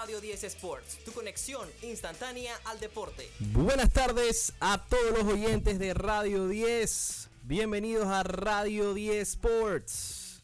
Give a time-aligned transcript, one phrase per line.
[0.00, 3.28] Radio 10 Sports, tu conexión instantánea al deporte.
[3.38, 7.28] Buenas tardes a todos los oyentes de Radio 10.
[7.42, 10.42] Bienvenidos a Radio 10 Sports.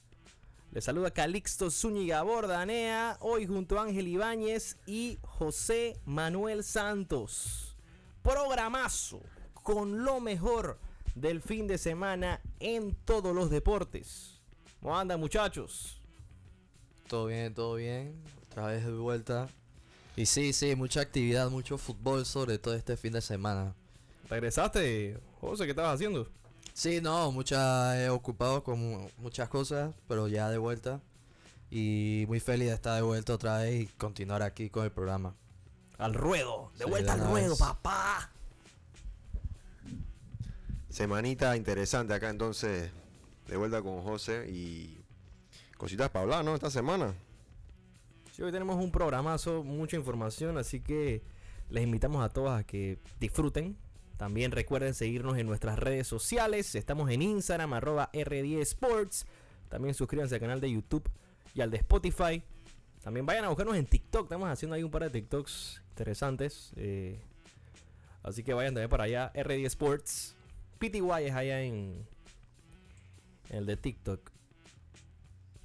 [0.72, 7.79] Les saluda Calixto Zúñiga Bordanea, hoy junto a Ángel Ibáñez y José Manuel Santos.
[8.23, 9.23] Programazo
[9.54, 10.79] con lo mejor
[11.14, 14.38] del fin de semana en todos los deportes.
[14.82, 15.98] ¿Cómo andan muchachos?
[17.09, 18.23] Todo bien, todo bien.
[18.57, 19.48] Otra vez de vuelta.
[20.16, 23.75] Y sí, sí, mucha actividad, mucho fútbol, sobre todo este fin de semana.
[24.31, 25.64] ¿Regresaste, José?
[25.64, 26.26] ¿Qué estabas haciendo?
[26.72, 31.03] Sí, no, mucha, he ocupado con muchas cosas, pero ya de vuelta.
[31.71, 35.34] Y muy feliz de estar de vuelta otra vez y continuar aquí con el programa.
[35.98, 37.59] Al ruedo, de Sí, vuelta de al ruedo, vez.
[37.59, 38.31] papá.
[40.89, 42.91] Semanita interesante acá entonces,
[43.48, 44.98] de vuelta con José y
[45.77, 46.55] cositas para hablar, ¿no?
[46.55, 47.14] Esta semana.
[48.39, 51.22] Hoy tenemos un programazo, mucha información, así que
[51.70, 53.79] les invitamos a todos a que disfruten.
[54.19, 56.75] También recuerden seguirnos en nuestras redes sociales.
[56.75, 59.27] Estamos en Instagram, arroba R10 Sports.
[59.70, 61.09] También suscríbanse al canal de YouTube
[61.55, 62.42] y al de Spotify.
[63.03, 64.25] También vayan a buscarnos en TikTok.
[64.25, 66.73] Estamos haciendo ahí un par de TikToks interesantes.
[66.77, 67.19] eh,
[68.23, 69.33] así que vayan también para allá.
[69.33, 70.37] R10 Sports.
[70.79, 72.07] PTY es allá en
[73.48, 74.36] el de TikTok.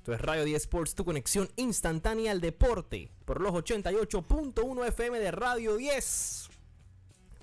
[0.02, 3.12] Esto es Radio 10 Sports, tu conexión instantánea al deporte.
[3.24, 6.50] Por los 88.1 FM de Radio 10.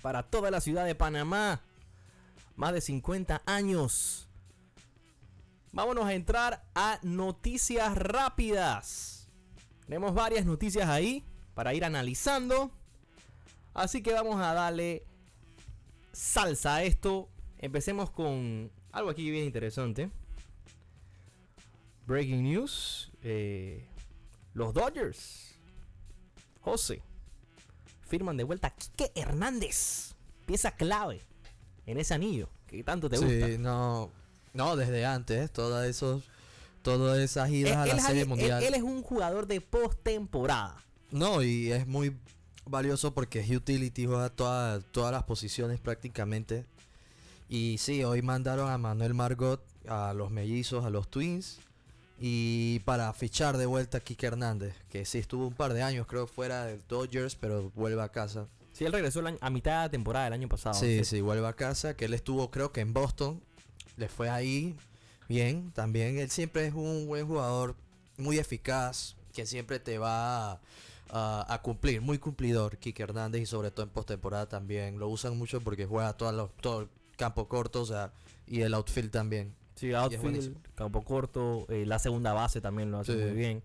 [0.03, 1.61] Para toda la ciudad de Panamá.
[2.57, 4.29] Más de 50 años.
[5.71, 9.29] Vámonos a entrar a noticias rápidas.
[9.87, 12.73] Tenemos varias noticias ahí para ir analizando.
[13.73, 15.05] Así que vamos a darle
[16.11, 17.29] salsa a esto.
[17.59, 20.11] Empecemos con algo aquí bien interesante.
[22.09, 23.11] Breaking news.
[23.23, 23.87] eh,
[24.55, 25.55] los Dodgers.
[26.63, 27.03] José.
[28.01, 30.15] Firman de vuelta a Quique Hernández.
[30.47, 31.21] Pieza clave
[31.87, 33.47] en ese anillo que tanto te gusta.
[33.47, 34.11] Sí, no,
[34.55, 36.25] no, desde antes, todas esos,
[36.83, 38.63] todas esas Él, idas a la Serie Mundial.
[38.63, 40.83] él- él es un jugador de postemporada.
[41.11, 42.17] No, y es muy
[42.65, 46.65] valioso porque es utility, juega toda- todas las posiciones prácticamente.
[47.51, 51.61] Y sí, hoy mandaron a Manuel Margot, a los mellizos, a los Twins.
[52.21, 56.07] Y para fichar de vuelta a Kike Hernández, que sí estuvo un par de años,
[56.07, 58.47] creo, fuera del Dodgers, pero vuelve a casa.
[58.73, 60.75] Sí, él regresó a mitad de temporada del año pasado.
[60.75, 63.41] Sí, sí, vuelve a casa, que él estuvo creo que en Boston,
[63.97, 64.75] le fue ahí
[65.29, 67.77] bien, también él siempre es un buen jugador,
[68.17, 70.61] muy eficaz, que siempre te va a,
[71.11, 75.37] a- a cumplir, muy cumplidor, Kike Hernández y sobre todo en postemporada también, lo usan
[75.39, 78.13] mucho porque juega todo, lo- todo el campo corto, o sea,
[78.47, 79.55] y el outfield también.
[79.79, 83.19] Sí, outfield, campo corto, eh, la segunda base también lo hace Sí.
[83.19, 83.63] muy bien.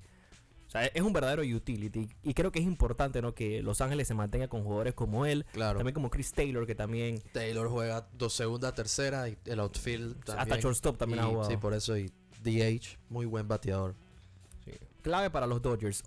[0.67, 2.07] O sea, es un verdadero utility.
[2.23, 3.35] Y creo que es importante, ¿no?
[3.35, 5.45] Que Los Ángeles se mantenga con jugadores como él.
[5.51, 5.77] Claro.
[5.77, 10.39] También como Chris Taylor, que también Taylor juega dos segunda, tercera y el outfield también.
[10.39, 11.49] hasta shortstop también ha Y- jugado.
[11.49, 13.93] Sí, por eso y DH, muy buen bateador.
[14.65, 14.71] Sí.
[15.03, 16.03] Clave para los Dodgers.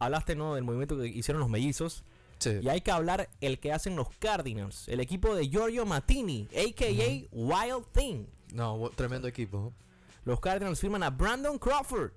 [0.00, 0.54] Hablaste, ¿no?
[0.56, 2.02] Del movimiento que hicieron los mellizos.
[2.38, 2.58] Sí.
[2.62, 4.88] Y hay que hablar el que hacen los Cardinals.
[4.88, 7.28] El equipo de Giorgio Matini, a.k.a.
[7.30, 8.24] Wild Thing.
[8.52, 9.72] No, tremendo equipo.
[10.24, 12.12] Los Cardinals firman a Brandon Crawford.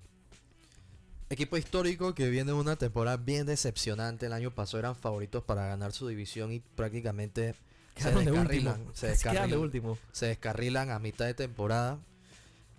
[1.30, 4.26] Equipo histórico que viene de una temporada bien decepcionante.
[4.26, 7.56] El año pasado eran favoritos para ganar su división y prácticamente
[7.96, 8.82] se de descarrilan.
[9.50, 9.98] De último.
[10.12, 12.00] se descarrilan a mitad de temporada.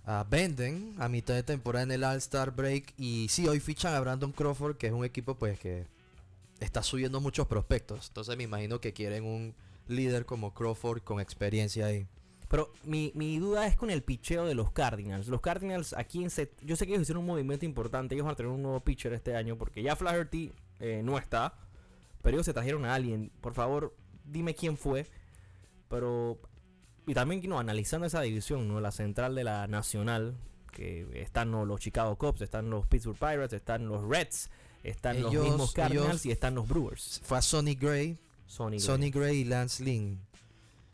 [0.07, 2.93] Ah, venden a mitad de temporada en el All-Star Break.
[2.99, 5.87] Y sí, hoy fichan a Brandon Crawford, que es un equipo pues que
[6.61, 8.09] está subiendo muchos prospectos.
[8.09, 9.55] Entonces me imagino que quieren un
[9.89, 12.07] líder como Crawford con experiencia ahí.
[12.55, 15.27] Pero mi, mi duda es con el picheo de los Cardinals.
[15.27, 18.15] Los Cardinals aquí en set, yo sé que ellos hicieron un movimiento importante.
[18.15, 21.59] Ellos van a tener un nuevo pitcher este año porque ya Flaherty eh, no está.
[22.23, 23.33] Pero ellos se trajeron a alguien.
[23.41, 25.09] Por favor, dime quién fue.
[25.89, 26.39] Pero
[27.09, 28.81] y también no, analizando esa división, ¿no?
[28.81, 30.37] La central de la nacional.
[30.71, 31.65] Que están ¿no?
[31.67, 34.49] los Chicago Cubs, están los Pittsburgh Pirates, están los Reds,
[34.85, 37.21] están los mismos Cardinals y están los Brewers.
[37.25, 38.17] Fue a Sonny Gray,
[38.47, 38.79] Sony.
[38.79, 40.21] Sonny Gray y Lance Lynn.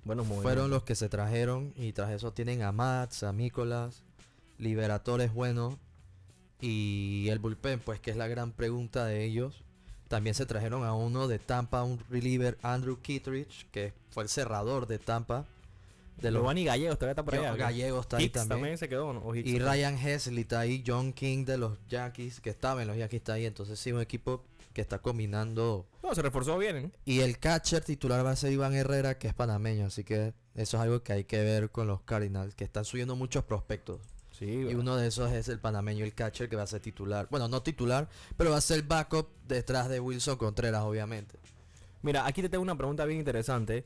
[0.04, 0.52] Buenos movimientos.
[0.52, 4.02] Fueron los que se trajeron y tras eso tienen a Mats, a Nicolas,
[4.58, 5.78] Liberatores bueno
[6.60, 9.62] y el bullpen, pues que es la gran pregunta de ellos.
[10.08, 14.86] También se trajeron a uno de Tampa, un reliever Andrew Kittredge, que fue el cerrador
[14.86, 15.46] de Tampa.
[16.20, 17.54] De los Giovanni Gallegos todavía está por allá.
[17.54, 18.48] Gallegos está ahí Hicks también.
[18.58, 19.20] también se quedó, ¿no?
[19.20, 22.88] O Hicks Y Ryan Hesley está ahí, John King de los Yankees, que estaba en
[22.88, 23.46] los Yankees está ahí.
[23.46, 26.90] Entonces sí, un equipo que está combinando No, se reforzó bien, ¿eh?
[27.04, 30.76] y el catcher titular va a ser Iván Herrera, que es panameño, así que eso
[30.76, 34.00] es algo que hay que ver con los Cardinals, que están subiendo muchos prospectos.
[34.30, 37.28] Sí, Y uno de esos es el panameño, el catcher, que va a ser titular.
[37.30, 38.08] Bueno, no titular,
[38.38, 41.38] pero va a ser backup detrás de Wilson Contreras, obviamente.
[42.00, 43.84] Mira, aquí te tengo una pregunta bien interesante.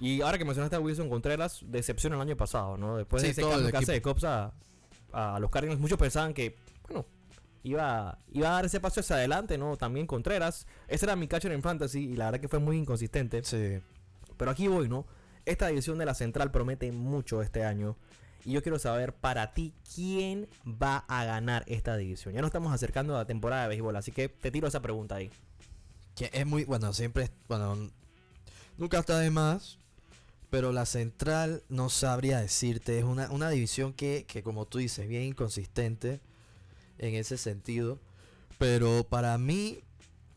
[0.00, 2.96] Y ahora que mencionaste a Wilson Contreras, decepción el año pasado, ¿no?
[2.96, 4.02] Después de ese todo cambio que hace de.
[4.02, 4.54] Cops a,
[5.12, 6.56] a los Cardinals, muchos pensaban que,
[6.88, 7.04] bueno,
[7.66, 9.76] iba, iba a dar ese paso hacia adelante, ¿no?
[9.76, 10.66] También Contreras.
[10.86, 13.42] Ese era mi catcher en fantasy y la verdad que fue muy inconsistente.
[13.42, 13.78] Sí.
[14.36, 15.04] Pero aquí voy, ¿no?
[15.44, 17.96] Esta división de la central promete mucho este año.
[18.44, 22.34] Y yo quiero saber para ti quién va a ganar esta división.
[22.34, 25.16] Ya nos estamos acercando a la temporada de béisbol, así que te tiro esa pregunta
[25.16, 25.30] ahí.
[26.14, 27.90] Que es muy, bueno, siempre, bueno,
[28.78, 29.80] nunca está de más,
[30.50, 35.08] pero la central no sabría decirte, es una, una división que, que como tú dices,
[35.08, 36.20] bien inconsistente
[36.98, 37.98] en ese sentido,
[38.58, 39.80] pero para mí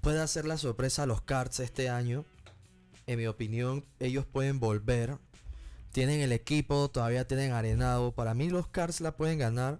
[0.01, 2.25] puede hacer la sorpresa a los Cards este año,
[3.07, 5.17] en mi opinión, ellos pueden volver,
[5.91, 9.79] tienen el equipo, todavía tienen arenado, para mí los Cards la pueden ganar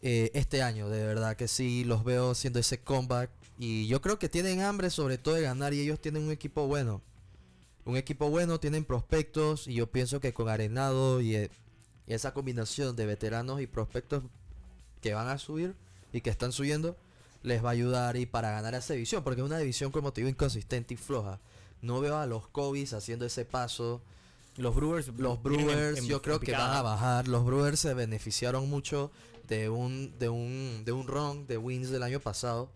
[0.00, 3.30] eh, este año, de verdad que sí, los veo haciendo ese comeback.
[3.58, 6.66] Y yo creo que tienen hambre sobre todo de ganar y ellos tienen un equipo
[6.66, 7.02] bueno.
[7.84, 11.50] Un equipo bueno, tienen prospectos y yo pienso que con Arenado y, eh,
[12.06, 14.22] y esa combinación de veteranos y prospectos
[15.00, 15.74] que van a subir
[16.12, 16.96] y que están subiendo,
[17.42, 20.20] les va a ayudar y para ganar esa división, porque es una división como te
[20.20, 21.40] digo inconsistente y floja.
[21.82, 24.00] No veo a los Cobis haciendo ese paso.
[24.56, 27.28] Los Brewers, Los en- Brewers en- yo en creo que van a bajar.
[27.28, 29.12] Los Brewers se beneficiaron mucho
[29.46, 32.68] de un de un de un run de wins del año pasado.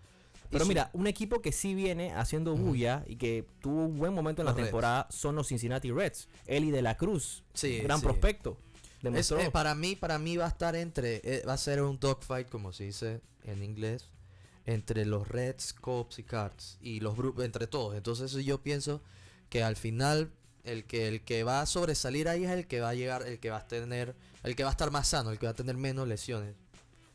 [0.50, 4.43] Pero mira, un equipo que sí viene haciendo bulla y que tuvo un buen momento
[4.43, 4.67] en la Reds.
[4.67, 6.29] temporada son los Cincinnati Reds.
[6.46, 8.05] Eli de la Cruz, Sí, gran sí.
[8.05, 8.58] prospecto.
[9.02, 11.99] Es- eh, para mí para mí va a estar entre eh, va a ser un
[11.99, 14.08] dogfight como se dice en inglés
[14.64, 17.96] entre los Reds, Cubs y Cards y los Bru- entre todos.
[17.96, 19.02] Entonces yo pienso
[19.49, 20.31] que al final
[20.64, 23.40] el que el que va a sobresalir ahí es el que va a llegar, el
[23.40, 24.14] que va a tener,
[24.44, 26.55] el que va a estar más sano, el que va a tener menos lesiones.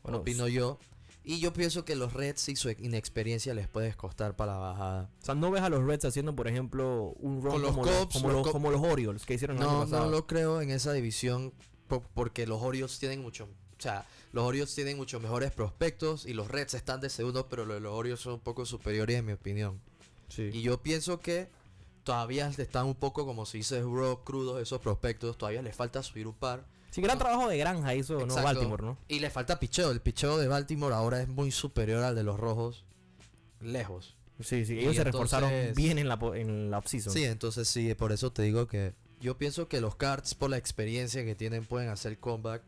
[0.02, 0.78] Bueno, opino yo.
[1.24, 5.10] Y yo pienso que los Reds y su inexperiencia les puede costar para la bajada.
[5.20, 8.06] o sea, no ves a los Reds haciendo, por ejemplo, un run los como, los,
[8.12, 10.04] como, los como los Orioles que hicieron el año No, pasado.
[10.06, 11.52] no lo creo en esa división
[11.88, 16.48] porque los Orioles tienen mucho, o sea, los Orioles tienen muchos mejores prospectos y los
[16.48, 19.80] Reds están de segundo, pero los, los Orioles son un poco superiores en mi opinión.
[20.28, 20.50] Sí.
[20.52, 21.48] Y yo pienso que
[22.04, 26.26] todavía están un poco como se dice raw, crudos esos prospectos, todavía les falta subir
[26.26, 26.64] un par.
[26.90, 28.34] Sí, gran trabajo de granja hizo ¿no?
[28.34, 28.98] Baltimore, ¿no?
[29.08, 32.38] Y le falta picheo, el picheo de Baltimore ahora es muy superior al de los
[32.40, 32.84] rojos,
[33.60, 34.16] lejos.
[34.40, 34.74] Sí, sí.
[34.74, 37.12] Y Ellos se reforzaron entonces- bien en la, en la offseason.
[37.12, 40.56] Sí, entonces sí, por eso te digo que yo pienso que los Cards por la
[40.56, 42.62] experiencia que tienen pueden hacer comeback,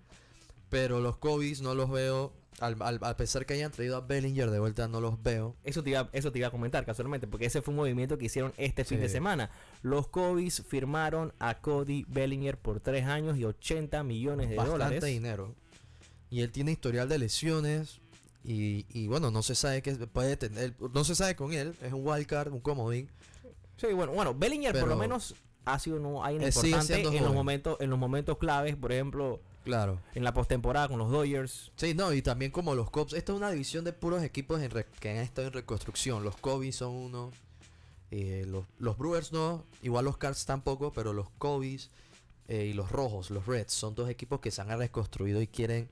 [0.68, 4.50] pero los Cobis no los veo, al, al- a pesar que hayan traído a Bellinger
[4.50, 5.56] de vuelta no los veo.
[5.64, 8.26] Eso te, iba, eso te iba a comentar casualmente, porque ese fue un movimiento que
[8.26, 9.50] hicieron este fin de semana.
[9.82, 15.04] Los Cobis firmaron a Cody Bellinger por 3 años y 80 millones de Bastante dólares.
[15.04, 15.54] dinero.
[16.28, 18.00] Y él tiene historial de lesiones
[18.44, 21.92] y, y bueno, no se sabe qué puede tener, no se sabe con él, es
[21.92, 23.08] un wildcard, un comodín.
[23.76, 27.34] Sí, bueno, bueno, Bellinger por lo menos ha sido no hay Eh, importante en los
[27.34, 30.00] momentos en los momentos claves, por ejemplo, Claro.
[30.14, 31.70] en la postemporada con los Dodgers.
[31.76, 33.12] Sí, no, y también como los Cubs.
[33.12, 36.22] Esta es una división de puros equipos en que han estado en reconstrucción.
[36.24, 37.30] Los Cubs son uno.
[38.10, 39.64] eh, los, los Brewers no.
[39.82, 40.92] Igual los Cards tampoco.
[40.92, 41.90] Pero los Cubs
[42.48, 45.88] eh, y los Rojos, los Reds, son dos equipos que se han reconstruido y quieren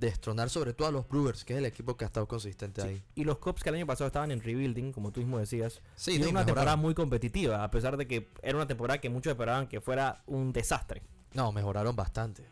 [0.00, 3.02] destronar sobre todo a los Brewers, que es el equipo que ha estado consistente ahí.
[3.14, 5.80] Y los Cubs que el año pasado estaban en rebuilding, como tú mismo decías.
[5.94, 9.10] Sí, y no, una temporada muy competitiva, a pesar de que era una temporada que
[9.10, 11.02] muchos esperaban que fuera un desastre.
[11.34, 12.44] No, mejoraron bastante.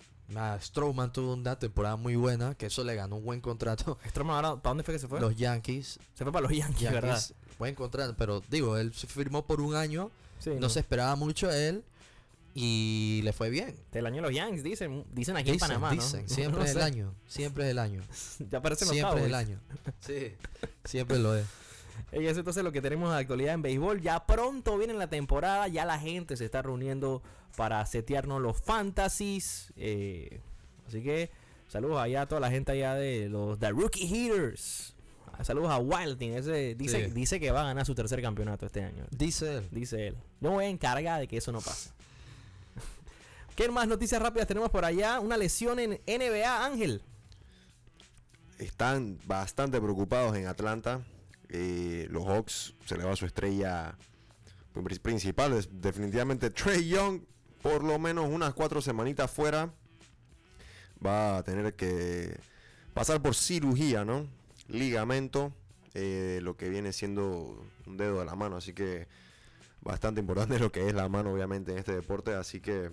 [0.60, 3.98] Strowman tuvo una temporada muy buena, que eso le ganó un buen contrato.
[4.10, 5.20] Stroman ahora, ¿para dónde fue que se fue?
[5.20, 5.98] Los Yankees.
[6.12, 7.18] Se fue para los Yankees, ¿verdad?
[7.18, 10.10] Yankees buen contrato, pero digo, él se firmó por un año.
[10.38, 11.82] Sí, no se esperaba mucho a él
[12.60, 13.76] y le fue bien.
[13.92, 15.94] Del año de los Yankees, dicen, dicen aquí en Panamá, ¿no?
[16.02, 18.02] dicen, No siempre es el año, siempre es el año,
[18.50, 19.60] Ya aparecen los siempre es el año.
[20.00, 20.32] Sí,
[20.84, 21.46] siempre lo es.
[22.12, 24.00] Y eso entonces lo que tenemos de actualidad en béisbol.
[24.00, 27.22] Ya pronto viene la temporada, ya la gente se está reuniendo
[27.56, 29.72] para setearnos los fantasies.
[29.76, 30.40] eh,
[30.86, 31.30] así que
[31.68, 34.94] saludos allá a toda la gente allá de los The Rookie Hitters.
[35.32, 37.10] Ah, Saludos a Wilding, ese dice, Sí.
[37.12, 39.06] dice que va a ganar su tercer campeonato este año.
[39.10, 39.68] Dice él.
[39.70, 40.16] Dice él.
[40.40, 41.90] Yo me voy a encargar de que eso no pase.
[43.58, 45.18] ¿Qué más noticias rápidas tenemos por allá?
[45.18, 47.02] Una lesión en NBA, Ángel.
[48.58, 51.04] Están bastante preocupados en Atlanta.
[51.48, 53.98] Eh, los Hawks se le va su estrella
[54.72, 55.54] pri- principal.
[55.54, 57.22] es definitivamente Trey Young.
[57.60, 59.74] Por lo menos unas cuatro semanitas fuera.
[61.04, 62.38] Va a tener que
[62.94, 64.28] pasar por cirugía, ¿no?
[64.68, 65.52] Ligamento.
[65.94, 68.56] eh, lo que viene siendo un dedo de la mano.
[68.56, 69.08] Así que
[69.80, 72.34] bastante importante lo que es la mano, obviamente, en este deporte.
[72.34, 72.92] Así que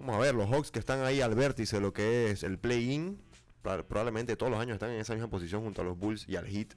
[0.00, 2.58] vamos a ver, los Hawks que están ahí al vértice de lo que es el
[2.58, 3.20] play-in.
[3.62, 6.46] Probablemente todos los años están en esa misma posición junto a los Bulls y al
[6.46, 6.68] Heat.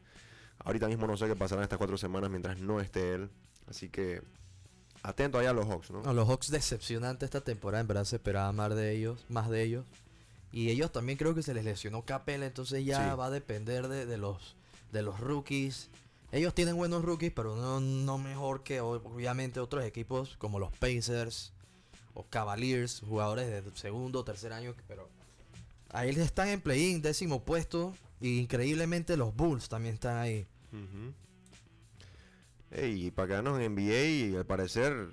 [0.60, 3.30] Ahorita mismo no sé qué pasará en estas cuatro semanas mientras no esté él.
[3.68, 4.22] Así que
[5.02, 6.02] atento allá a los Hawks, ¿no?
[6.04, 9.64] No, los Hawks decepcionante esta temporada, en verdad se esperaba más de ellos, más de
[9.64, 9.86] ellos.
[10.52, 13.18] Y ellos también creo que se les lesionó Capela, entonces ya Sí.
[13.18, 14.56] va a depender de, de los
[14.92, 15.90] de los rookies.
[16.34, 21.53] Ellos tienen buenos rookies, pero no, no mejor que obviamente otros equipos como los Pacers
[22.14, 25.10] o Cavaliers, jugadores de segundo o tercer año, pero
[25.90, 30.48] ahí están en play-in, décimo puesto, y increíblemente los Bulls también están ahí.
[32.76, 35.12] Y para quedarnos en NBA, al parecer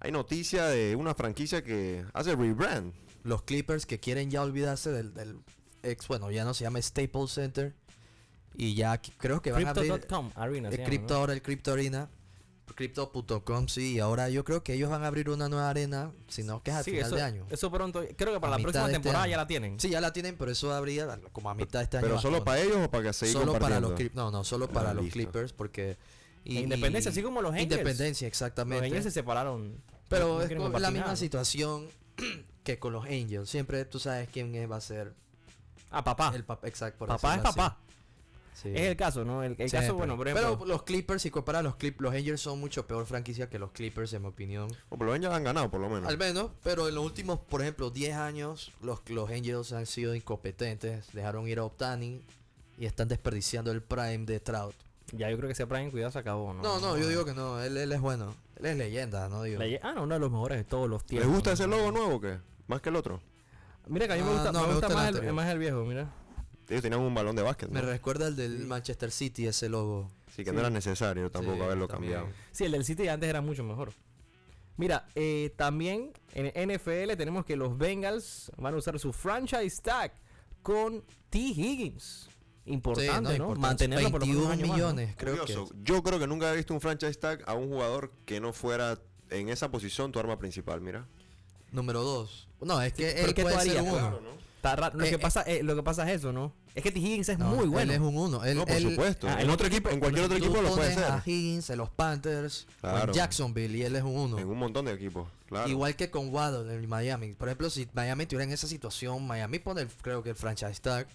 [0.00, 2.92] hay noticia de una franquicia que hace rebrand.
[3.24, 5.38] los Clippers que quieren ya olvidarse del, del
[5.82, 7.74] ex, bueno, ya no se llama Staples Center.
[8.54, 10.68] Y ya creo que van a abrir Crypto.com Arena.
[10.68, 11.20] llama, Crypto ¿no?
[11.20, 12.10] ahora, el Crypto Arena.
[12.74, 13.94] Crypto.com, sí.
[13.94, 16.70] Y ahora yo creo que ellos van a abrir una nueva arena, si no que
[16.70, 17.46] es al Sí, final eso, de año.
[17.50, 18.04] eso pronto.
[18.16, 19.78] Creo que para A la próxima este temporada ya la tienen.
[19.80, 22.06] Sí, ya la tienen, pero eso habría como a mitad de este año.
[22.06, 24.90] Pero solo para ellos o para que seguir Solo para los No, no, solo para
[24.90, 25.18] Ah, los listo.
[25.18, 25.96] Clippers, porque.
[26.44, 27.72] En Independencia, así como los Angels.
[27.72, 28.86] Independencia, Los exactamente.
[28.86, 29.82] Angels se separaron.
[30.08, 31.86] Pero No es la misma situación
[32.64, 33.50] que con los Angels.
[33.50, 35.12] Siempre tú sabes quién es- va a ser
[35.90, 36.32] Ah, papá.
[36.34, 36.66] el papá.
[36.66, 36.98] Exacto.
[37.00, 37.56] por papá es así.
[37.56, 37.78] papá.
[38.60, 38.70] Sí.
[38.74, 39.42] Es el caso, ¿no?
[39.44, 39.92] El, el caso, Siempre.
[39.92, 40.56] bueno, por ejemplo.
[40.58, 43.70] Pero los Clippers, si comparas los Clippers, los Angels son mucho peor franquicia que los
[43.70, 44.68] Clippers, en mi opinión.
[44.88, 46.08] O por lo menos ya han ganado, por lo menos.
[46.08, 50.14] Al menos, pero en los últimos, por ejemplo, 10 años, los, los Angels han sido
[50.14, 51.12] incompetentes.
[51.12, 52.22] Dejaron ir a Otani
[52.78, 54.74] y están desperdiciando el prime de Trout.
[55.12, 56.62] Ya yo creo que ese Prime cuidado se acabó, ¿no?
[56.62, 57.62] No, no, yo digo que no.
[57.62, 58.34] Él, él es bueno.
[58.56, 59.42] Él es leyenda, ¿no?
[59.42, 59.62] Digo.
[59.82, 61.30] Ah, no, uno de los mejores de todos los ¿Les tiempos.
[61.32, 62.38] gusta ese logo nuevo o qué?
[62.66, 63.20] ¿Más que el otro?
[63.86, 65.58] Mira que a mí me Ah, gusta, no, me me gusta más, el, más el
[65.58, 66.10] viejo, mira.
[66.68, 67.88] Ellos tenían un balón de básquet, Me ¿no?
[67.88, 70.10] recuerda al del Manchester City, ese logo.
[70.36, 72.12] Sí, que no era necesario tampoco Sí, haberlo también.
[72.14, 72.36] cambiado.
[72.52, 73.92] Sí, el del City antes era mucho mejor.
[74.76, 80.12] Mira, eh, también en NFL tenemos que los Bengals van a usar su franchise tag
[80.62, 81.38] con T.
[81.38, 82.28] Higgins.
[82.66, 83.44] Importante, Sí, ¿no?
[83.48, 83.60] importante.
[83.60, 84.74] Mantenerlo por lo menos un 21 año más, ¿no?
[84.94, 85.40] millones, creo que.
[85.40, 85.74] Curioso.
[85.82, 89.00] Yo creo que nunca he visto un franchise tag a un jugador que no fuera
[89.30, 91.08] en esa posición tu arma principal, mira.
[91.72, 92.48] Número 2.
[92.60, 93.84] No, es que pero él ¿qué tú puede ser harías?
[93.92, 94.30] un Claro, uno.
[94.70, 94.98] Está raro.
[94.98, 95.18] Lo, Eh, que eh.
[95.18, 96.52] pasa, eh, lo que pasa es eso, ¿no?
[96.74, 96.98] Es que T.
[97.00, 97.90] Higgins es No, muy bueno.
[97.92, 98.44] Él es un uno.
[98.44, 99.26] Él, no, por él- supuesto.
[99.28, 101.04] ah, en otro equipo, en cualquier otro Tú equipo lo puede ser.
[101.04, 103.12] a Higgins en los Panthers, en Claro.
[103.12, 104.38] Jacksonville y él es un uno.
[104.38, 105.68] En un montón de equipos, claro.
[105.68, 107.34] Igual que con Waddle en Miami.
[107.34, 110.80] Por ejemplo, si Miami estuviera en esa situación, Miami pone el- creo que el franchise
[110.80, 111.06] tag.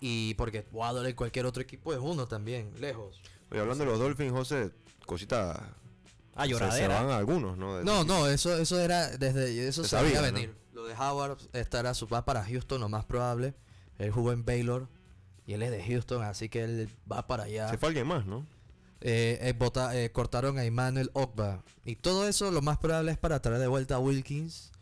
[0.00, 3.20] Y porque Waddle en cualquier otro equipo es uno también, lejos.
[3.50, 4.70] Oye, hablando de los Dolphins, José,
[5.06, 5.74] cosita.
[6.34, 7.02] Ah, se- Se, lloradera.
[7.02, 7.78] van algunos, ¿no?
[7.78, 10.54] De- No, no, eso, eso era desde eso Se se sabía sabía, venir.
[10.98, 13.54] Howard estará su va para Houston, lo más probable.
[13.98, 14.88] Él jugó en Baylor
[15.46, 17.68] y él es de Houston, así que él va para allá.
[17.70, 18.46] Se fue alguien más, ¿no?
[19.00, 21.62] Eh, eh, bota- eh, cortaron a Emmanuel Ogba.
[21.84, 24.72] Y todo eso lo más probable es para traer de vuelta a Wilkins.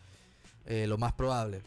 [0.67, 1.63] Eh, lo más probable.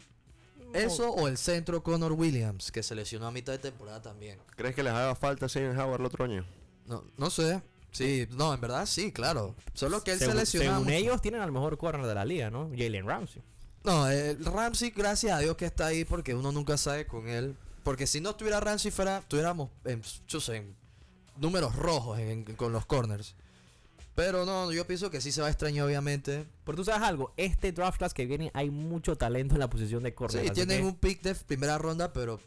[0.74, 4.38] Eso o el centro Connor Williams, que se lesionó a mitad de temporada también.
[4.56, 6.44] ¿Crees que les haga falta Steven Howard el otro año?
[6.86, 7.62] No, no sé.
[7.90, 9.54] Sí, no, en verdad sí, claro.
[9.72, 10.76] Solo que él según, se lesionó.
[10.78, 12.68] según ellos tienen al mejor corner de la liga, ¿no?
[12.76, 13.42] Jalen Ramsey.
[13.84, 17.56] No, eh, Ramsey, gracias a Dios que está ahí porque uno nunca sabe con él.
[17.84, 20.76] Porque si no estuviera Ramsey, fuera, tuviéramos en, yo sé, en
[21.36, 23.34] números rojos en- en- con los corners.
[24.14, 26.44] Pero no, yo pienso que sí se va a extrañar, obviamente.
[26.64, 30.02] Pero tú sabes algo, este draft class que viene hay mucho talento en la posición
[30.02, 30.44] de corner.
[30.44, 32.40] Sí, tienen que un pick de primera ronda, pero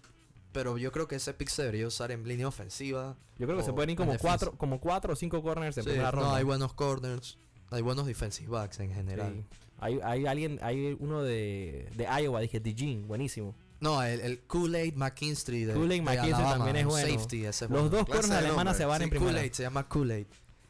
[0.52, 3.16] pero yo creo que ese pick se debería usar en línea ofensiva.
[3.40, 5.90] Yo creo que se pueden ir como cuatro, como cuatro o cinco corners en Sí,
[5.92, 6.28] primera ronda.
[6.32, 7.38] no, hay buenos corners,
[7.70, 9.34] hay buenos defensive backs en general.
[9.34, 9.58] Sí.
[9.82, 13.54] Hay, hay alguien, hay uno de, de Iowa, dije, Dejean, buenísimo.
[13.82, 17.10] No, el, el Kool-Aid McKinstry de, Kool-Aid McKinstry Alabama, también es bueno.
[17.14, 18.06] Safety, ese es Los bueno.
[18.08, 19.32] dos de alemanas se van Sí, en primera.
[19.34, 20.28] Kool-Aid, se llama Kool-Aid.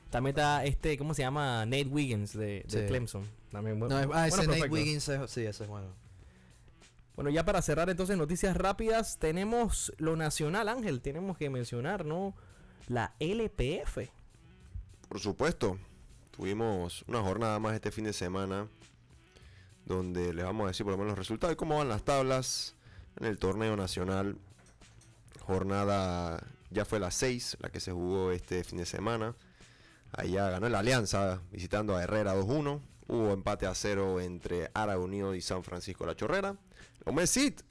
[0.10, 1.66] También está este, ¿cómo se llama?
[1.66, 2.88] Nate Wiggins de, de Sí.
[2.88, 3.24] Clemson.
[3.52, 4.02] También bueno.
[4.02, 4.70] No, ah, ese bueno Nate.
[4.70, 5.88] Wiggins, es- sí, ese es bueno.
[7.16, 12.34] Bueno, ya para cerrar entonces noticias rápidas, tenemos lo nacional, Ángel, tenemos que mencionar, ¿no?
[12.88, 14.10] La LPF.
[15.10, 15.78] Por supuesto.
[16.32, 18.68] Tuvimos una jornada más este fin de semana
[19.86, 22.76] donde les vamos a decir por lo menos los resultados y cómo van las tablas
[23.20, 24.38] en el torneo nacional.
[25.42, 29.36] Jornada ya fue la 6, la que se jugó este fin de semana.
[30.14, 32.82] Allá ganó la Alianza visitando a Herrera 2-1.
[33.08, 36.56] Hubo empate a 0 entre Ara Unido y San Francisco La Chorrera.
[37.06, 37.62] Omesit.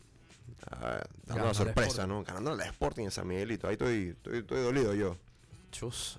[0.70, 2.06] Ah, dando una sorpresa.
[2.06, 2.22] ¿no?
[2.24, 3.66] Ganando la Sporting en San Miguelito.
[3.66, 5.16] Ahí estoy, estoy, estoy dolido yo.
[5.70, 6.18] Chus.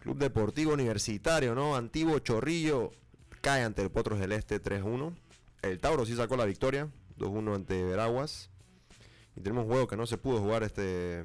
[0.00, 1.76] Club Deportivo Universitario, ¿no?
[1.76, 2.92] Antiguo Chorrillo
[3.40, 5.14] cae ante el Potros del Este 3-1.
[5.62, 8.50] El Tauro sí sacó la victoria, 2-1 ante Veraguas.
[9.36, 11.24] Y tenemos un juego que no se pudo jugar este,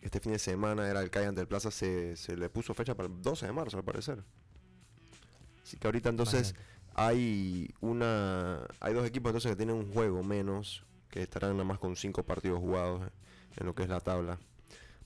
[0.00, 2.94] este fin de semana, era el CAI ante el Plaza, se, se le puso fecha
[2.94, 4.22] para el 12 de marzo al parecer.
[5.62, 6.92] Así que ahorita entonces Imagínate.
[6.94, 11.78] hay una hay dos equipos entonces que tienen un juego menos que estarán nada más
[11.78, 13.02] con cinco partidos jugados
[13.56, 14.38] en lo que es la tabla.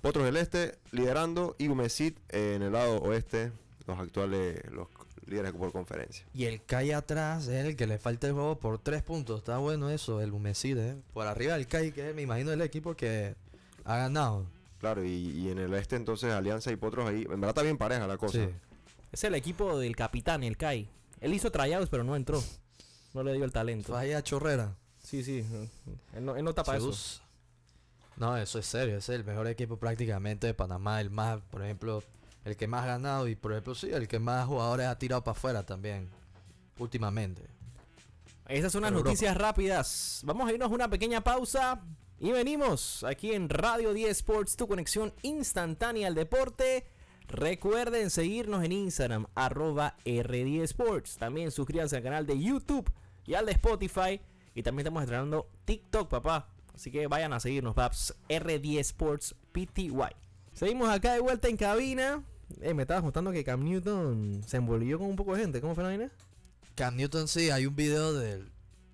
[0.00, 3.52] Potros del Este liderando y Humesit en el lado oeste,
[3.86, 4.88] los actuales los
[5.26, 6.24] líderes por conferencia.
[6.32, 9.38] Y el CAI atrás es el que le falta el juego por tres puntos.
[9.38, 10.90] Está bueno eso, el Humecide.
[10.90, 10.96] ¿eh?
[11.12, 13.34] Por arriba del CAI, que me imagino el equipo que
[13.84, 14.46] ha ganado.
[14.80, 17.78] Claro, y, y en el este entonces Alianza y Potros ahí, en verdad está bien
[17.78, 18.38] pareja la cosa.
[18.38, 18.48] Sí.
[19.12, 20.88] Es el equipo del capitán, el Kai.
[21.20, 22.42] Él hizo tryouts, pero no entró.
[23.14, 23.92] No le dio el talento.
[23.92, 24.76] Fue ahí a Chorrera.
[25.02, 25.46] Sí, sí.
[26.14, 26.92] Él no, él no tapa eso.
[28.16, 28.98] No, eso es serio.
[28.98, 31.00] Es el mejor equipo prácticamente de Panamá.
[31.00, 32.02] El más, por ejemplo,
[32.46, 33.28] el que más ha ganado.
[33.28, 36.08] Y por ejemplo, sí, el que más jugadores ha tirado para afuera también.
[36.78, 37.42] Últimamente.
[38.48, 40.20] Esas son las Pero noticias rápidas.
[40.24, 41.82] Vamos a irnos a una pequeña pausa
[42.20, 46.86] y venimos aquí en Radio 10 Sports, tu conexión instantánea al deporte.
[47.26, 51.16] Recuerden seguirnos en Instagram, arroba R10 Sports.
[51.16, 52.88] También suscríbanse al canal de YouTube
[53.26, 54.20] y al de Spotify.
[54.54, 56.48] Y también estamos estrenando TikTok, papá.
[56.72, 58.14] Así que vayan a seguirnos, paps.
[58.28, 60.14] R10 Sports PTY.
[60.52, 62.22] Seguimos acá de vuelta en cabina.
[62.60, 65.60] Eh, me estabas contando que Cam Newton se envolvió con un poco de gente.
[65.60, 66.10] ¿Cómo fue la vaina?
[66.74, 68.50] Cam Newton, sí, hay un video del,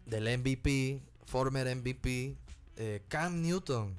[0.06, 2.36] del MVP, former MVP,
[2.76, 3.94] eh, Cam Newton,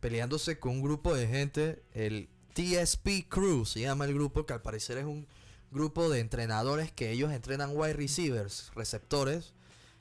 [0.00, 4.62] peleándose con un grupo de gente, el TSP Crew se llama el grupo, que al
[4.62, 5.26] parecer es un
[5.70, 9.52] grupo de entrenadores que ellos entrenan wide receivers, receptores.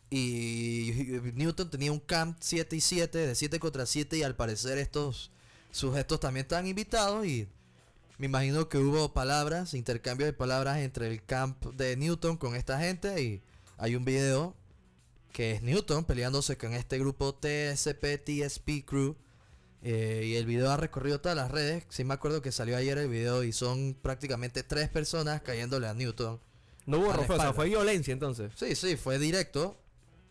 [0.09, 0.91] Y
[1.33, 5.31] Newton tenía un camp 7 y 7, de 7 contra 7, y al parecer estos
[5.71, 7.47] sujetos también estaban invitados y
[8.17, 12.79] me imagino que hubo palabras, intercambio de palabras entre el camp de Newton con esta
[12.79, 13.41] gente y
[13.77, 14.55] hay un video
[15.31, 19.15] que es Newton peleándose con este grupo TSP TSP Crew
[19.81, 21.83] eh, y el video ha recorrido todas las redes.
[21.89, 25.93] Sí me acuerdo que salió ayer el video y son prácticamente tres personas cayéndole a
[25.93, 26.39] Newton.
[26.85, 27.53] No hubo A la rofe, o sea, espalda.
[27.53, 28.51] fue violencia entonces.
[28.55, 29.77] Sí, sí, fue directo.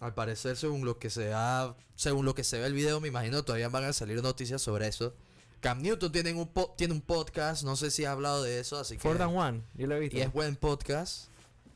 [0.00, 3.08] Al parecer, según lo que se ha, según lo que se ve el video, me
[3.08, 5.14] imagino todavía van a salir noticias sobre eso.
[5.62, 8.78] Cam Newton tiene un po- tiene un podcast, no sé si ha hablado de eso,
[8.78, 10.18] así que than one, yo lo he visto.
[10.18, 11.28] y es buen podcast.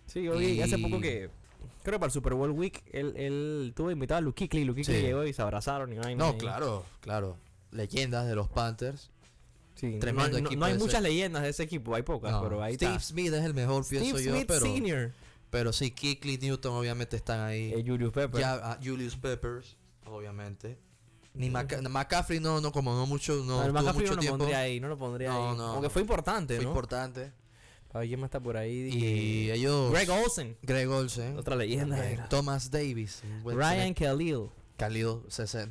[0.07, 1.31] Sí, yo vi hace y- poco que.
[1.83, 4.21] Creo que para el Super Bowl Week él, él tuvo invitado a.
[4.21, 4.93] Luke Kuechly Sí.
[4.93, 7.37] llegó y se abrazaron y vaina No, claro, claro.
[7.71, 9.11] Leyendas de los Panthers.
[9.77, 10.83] Sí, Tremendo no, equipo no hay ese.
[10.83, 13.05] muchas leyendas de ese equipo, hay pocas, No, pero ahí Steve está.
[13.05, 15.13] Smith es el mejor, Steve pienso yo, Smith pero, Senior.
[15.51, 17.73] pero sí, Kickley Newton obviamente están ahí.
[17.75, 18.41] Eh, Julius Pepper.
[18.41, 20.79] Ya, ah, Julius Peppers, obviamente.
[21.37, 24.39] Ni Maca- McCaffrey no, no, como no mucho, no, McCaffrey mucho no lo tiempo.
[24.39, 25.57] pondría ahí, no lo pondría No, ahí.
[25.57, 25.65] no.
[25.75, 26.71] Aunque fue importante, Fue ¿no?
[26.71, 27.33] importante.
[27.93, 28.91] A ver, ¿quién más está por ahí?
[28.93, 29.91] Y ellos.
[29.93, 30.57] Greg Olsen.
[30.63, 31.37] Greg Olsen.
[31.39, 32.11] Otra leyenda.
[32.11, 32.19] eh.
[32.29, 33.23] Thomas Davis.
[33.45, 34.49] Ryan Khalil.
[34.77, 35.21] Khalil,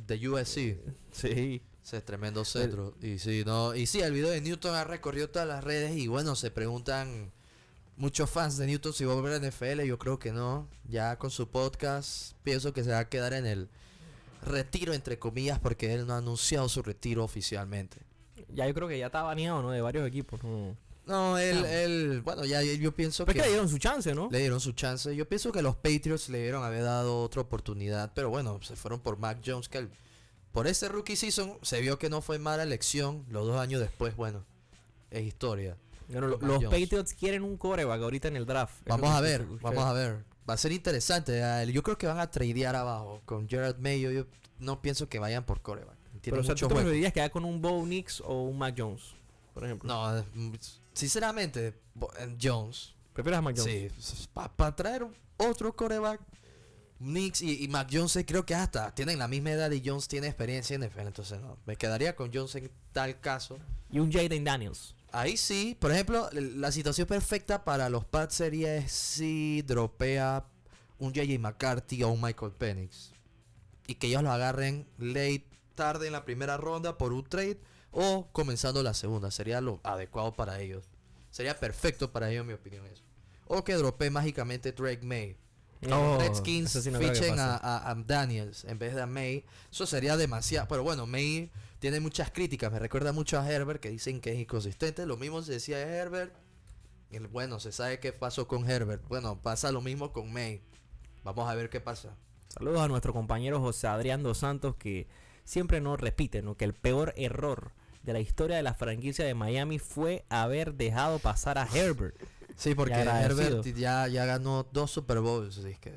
[0.06, 0.78] de USC.
[1.12, 1.62] Sí.
[1.84, 2.94] Ese es tremendo centro.
[3.00, 6.08] Y sí, no, y sí, el video de Newton ha recorrido todas las redes y
[6.08, 7.30] bueno, se preguntan
[7.96, 9.82] muchos fans de Newton si va a volver a NFL.
[9.84, 10.68] Yo creo que no.
[10.88, 13.68] Ya con su podcast pienso que se va a quedar en el
[14.46, 17.98] retiro entre comillas porque él no ha anunciado su retiro oficialmente.
[18.54, 19.70] Ya yo creo que ya está baneado, ¿no?
[19.72, 20.42] De varios equipos.
[20.42, 20.76] ¿no?
[21.06, 21.66] No, él, No.
[21.66, 24.28] él, bueno, ya yo pienso que le dieron su chance, ¿no?
[24.30, 25.14] le dieron su chance.
[25.14, 29.00] Yo pienso que los Patriots le dieron haber dado otra oportunidad, pero bueno, se fueron
[29.00, 29.90] por Mac Jones, que el-
[30.52, 33.24] por ese rookie season se vio que no fue mala elección.
[33.28, 34.44] Los dos años después, bueno,
[35.10, 35.76] es historia.
[36.08, 36.68] Bueno, los Jones.
[36.70, 38.74] Patriots quieren un coreback ahorita en el draft.
[38.86, 40.24] Vamos a ver, vamos a ver.
[40.48, 41.40] Va a ser interesante.
[41.72, 44.10] Yo creo que van a tradear abajo con Gerard Mayo.
[44.10, 44.26] Yo
[44.58, 45.96] no pienso que vayan por coreback.
[45.96, 48.74] Pero Tiene o sea, mucho ¿tú preferirías quedar con un Bo Nix o un Mac
[48.76, 49.14] Jones?
[49.54, 49.88] Por ejemplo.
[49.88, 50.24] No,
[50.92, 52.94] sinceramente, eh, Jones.
[53.12, 53.92] ¿Prefieres a Mac Jones?
[53.98, 55.06] Sí, para traer
[55.36, 56.20] otro coreback.
[56.98, 60.28] Knicks y, y Mac Jones creo que hasta tienen la misma edad y Jones tiene
[60.28, 61.00] experiencia en NFL.
[61.00, 63.58] Entonces no, me quedaría con Jones en tal caso.
[63.90, 64.95] Y un Jaden Daniels.
[65.16, 70.44] Ahí sí, por ejemplo, la situación perfecta para los Pats sería si dropea
[70.98, 73.12] un JJ McCarthy o un Michael Penix.
[73.86, 77.58] Y que ellos lo agarren late, tarde en la primera ronda por un trade
[77.92, 79.30] o comenzando la segunda.
[79.30, 80.84] Sería lo adecuado para ellos.
[81.30, 83.02] Sería perfecto para ellos, en mi opinión, eso.
[83.46, 85.36] O que dropee mágicamente Drake May.
[85.80, 89.44] Que No, Redskins sí no fichen a- a Daniels en vez de a May.
[89.70, 90.66] Eso sería demasiado.
[90.68, 92.72] Pero bueno, May tiene muchas críticas.
[92.72, 95.06] Me recuerda mucho a Herbert que dicen que es inconsistente.
[95.06, 96.34] Lo mismo se decía de Herbert.
[97.10, 99.06] Y bueno, se sabe qué pasó con Herbert.
[99.08, 100.62] Bueno, pasa lo mismo con May.
[101.22, 102.16] Vamos a ver qué pasa.
[102.48, 105.06] Saludos a nuestro compañero José Adrián Dos Santos que
[105.44, 106.56] siempre nos repite ¿no?
[106.56, 111.18] que el peor error de la historia de la franquicia de Miami fue haber dejado
[111.18, 112.16] pasar a Herbert.
[112.56, 112.94] Sí, porque.
[112.94, 115.58] Herbert ya, ya ganó dos Super Bowls.
[115.58, 115.94] Así que,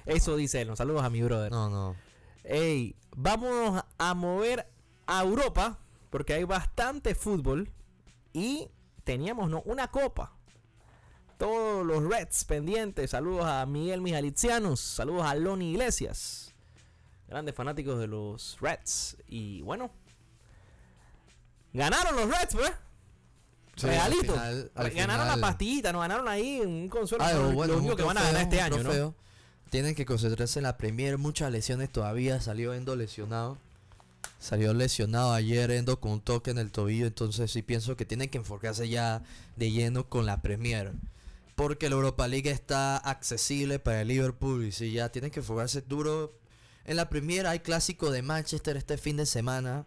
[0.05, 0.75] Eso dice él.
[0.75, 1.51] Saludos a mi brother.
[1.51, 1.95] no, no.
[2.43, 4.67] Ey, vámonos a mover
[5.07, 7.71] a Europa porque hay bastante fútbol
[8.33, 8.69] y
[9.03, 9.61] teníamos ¿no?
[9.65, 10.33] una copa.
[11.37, 13.11] Todos los Reds pendientes.
[13.11, 14.79] Saludos a Miguel Mijalitsianos.
[14.79, 16.53] Saludos a Loni Iglesias.
[17.27, 19.17] grandes fanáticos de los Reds.
[19.27, 19.89] Y bueno,
[21.73, 22.71] ganaron los Reds, pues.
[23.77, 24.33] Sí, Regalito.
[24.33, 27.23] al final- al ganaron final- la pastillita, nos ganaron ahí un consuelo.
[27.23, 29.15] Ah, lo único un que van a trofeo, ganar este año, ¿no?
[29.71, 31.17] Tienen que concentrarse en la Premier.
[31.17, 32.41] Muchas lesiones todavía.
[32.41, 33.57] Salió Endo lesionado.
[34.37, 37.07] Salió lesionado ayer Endo con un toque en el tobillo.
[37.07, 39.23] Entonces sí pienso que tienen que enfocarse ya
[39.55, 40.91] de lleno con la Premier.
[41.55, 44.65] Porque la Europa League está accesible para el Liverpool.
[44.65, 46.33] Y sí, ya tienen que enfocarse duro.
[46.83, 49.85] En la Premier hay clásico de Manchester este fin de semana.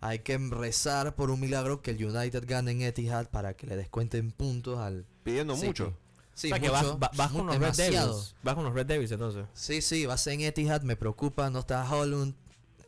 [0.00, 3.76] Hay que rezar por un milagro que el United gane en Etihad para que le
[3.76, 5.66] descuenten puntos al Pidiendo City.
[5.68, 5.96] mucho.
[6.34, 7.74] Sí, o sea que vas, mucho, va- vas con los Red.
[7.76, 8.34] Devils.
[8.42, 9.46] Vas con los Red Devils entonces.
[9.54, 12.34] Sí, sí, va a ser en Etihad, me preocupa, no está Holland.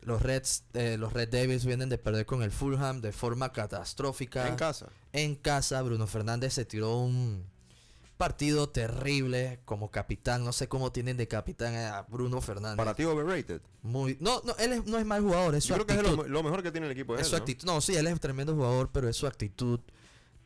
[0.01, 4.47] Los Reds, eh, los Red Devils vienen de perder con el Fulham de forma catastrófica.
[4.47, 4.87] En casa.
[5.11, 7.43] En casa, Bruno Fernández se tiró un
[8.17, 10.43] partido terrible como capitán.
[10.45, 12.77] No sé cómo tienen de capitán a Bruno Fernández.
[12.77, 13.61] Para ti, overrated.
[13.83, 15.99] Muy, no, no, él es- no es mal jugador, es su Yo creo que es
[15.99, 16.17] actitud.
[16.17, 17.15] lo, lo mejor que tiene el equipo.
[17.15, 17.43] Es Es su él, ¿no?
[17.43, 17.65] actitud.
[17.67, 19.79] No, sí, él es tremendo jugador, pero es su actitud.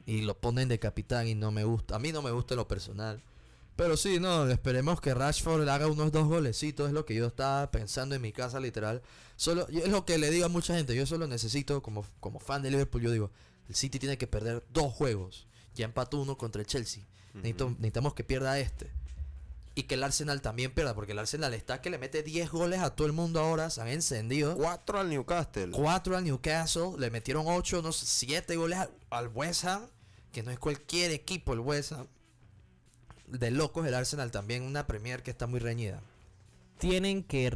[0.06, 1.96] Y lo ponen de capitán y no me gusta.
[1.96, 3.22] A mí no me gusta en lo personal.
[3.76, 6.88] Pero sí, no, esperemos que Rashford haga unos dos golecitos.
[6.88, 9.02] Es lo que yo estaba pensando en mi casa, literal.
[9.38, 10.96] Solo, es lo que le digo a mucha gente.
[10.96, 13.32] Yo solo necesito, como, como fan de Liverpool, yo digo,
[13.70, 15.48] el City tiene que perder dos juegos.
[15.74, 17.04] Ya empató uno contra el Chelsea.
[17.34, 18.92] Necesito- necesitamos que pierda este.
[19.74, 22.82] Y que el Arsenal también pierda, porque el Arsenal está que le mete 10 goles
[22.82, 23.70] a todo el mundo ahora.
[23.70, 24.56] Se han encendido.
[24.58, 25.72] Cuatro al Newcastle.
[25.72, 29.88] 4 al Newcastle, le metieron 8, no sé, 7 goles al, al West Ham,
[30.34, 32.08] que no es cualquier equipo el West Ham.
[33.28, 36.02] De locos el Arsenal también, una Premier que está muy reñida.
[36.80, 37.50] Tienen que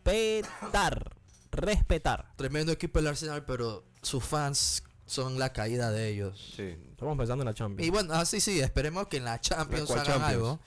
[0.00, 1.16] respetar.
[1.50, 2.32] Respetar.
[2.36, 6.54] Tremendo equipo el Arsenal, pero sus fans son la caída de ellos.
[6.56, 6.76] Sí.
[6.92, 7.86] Estamos pensando en la Champions.
[7.86, 10.34] Y bueno, así sí, esperemos que en la Champions ¿Cuál hagan Champions?
[10.34, 10.60] algo.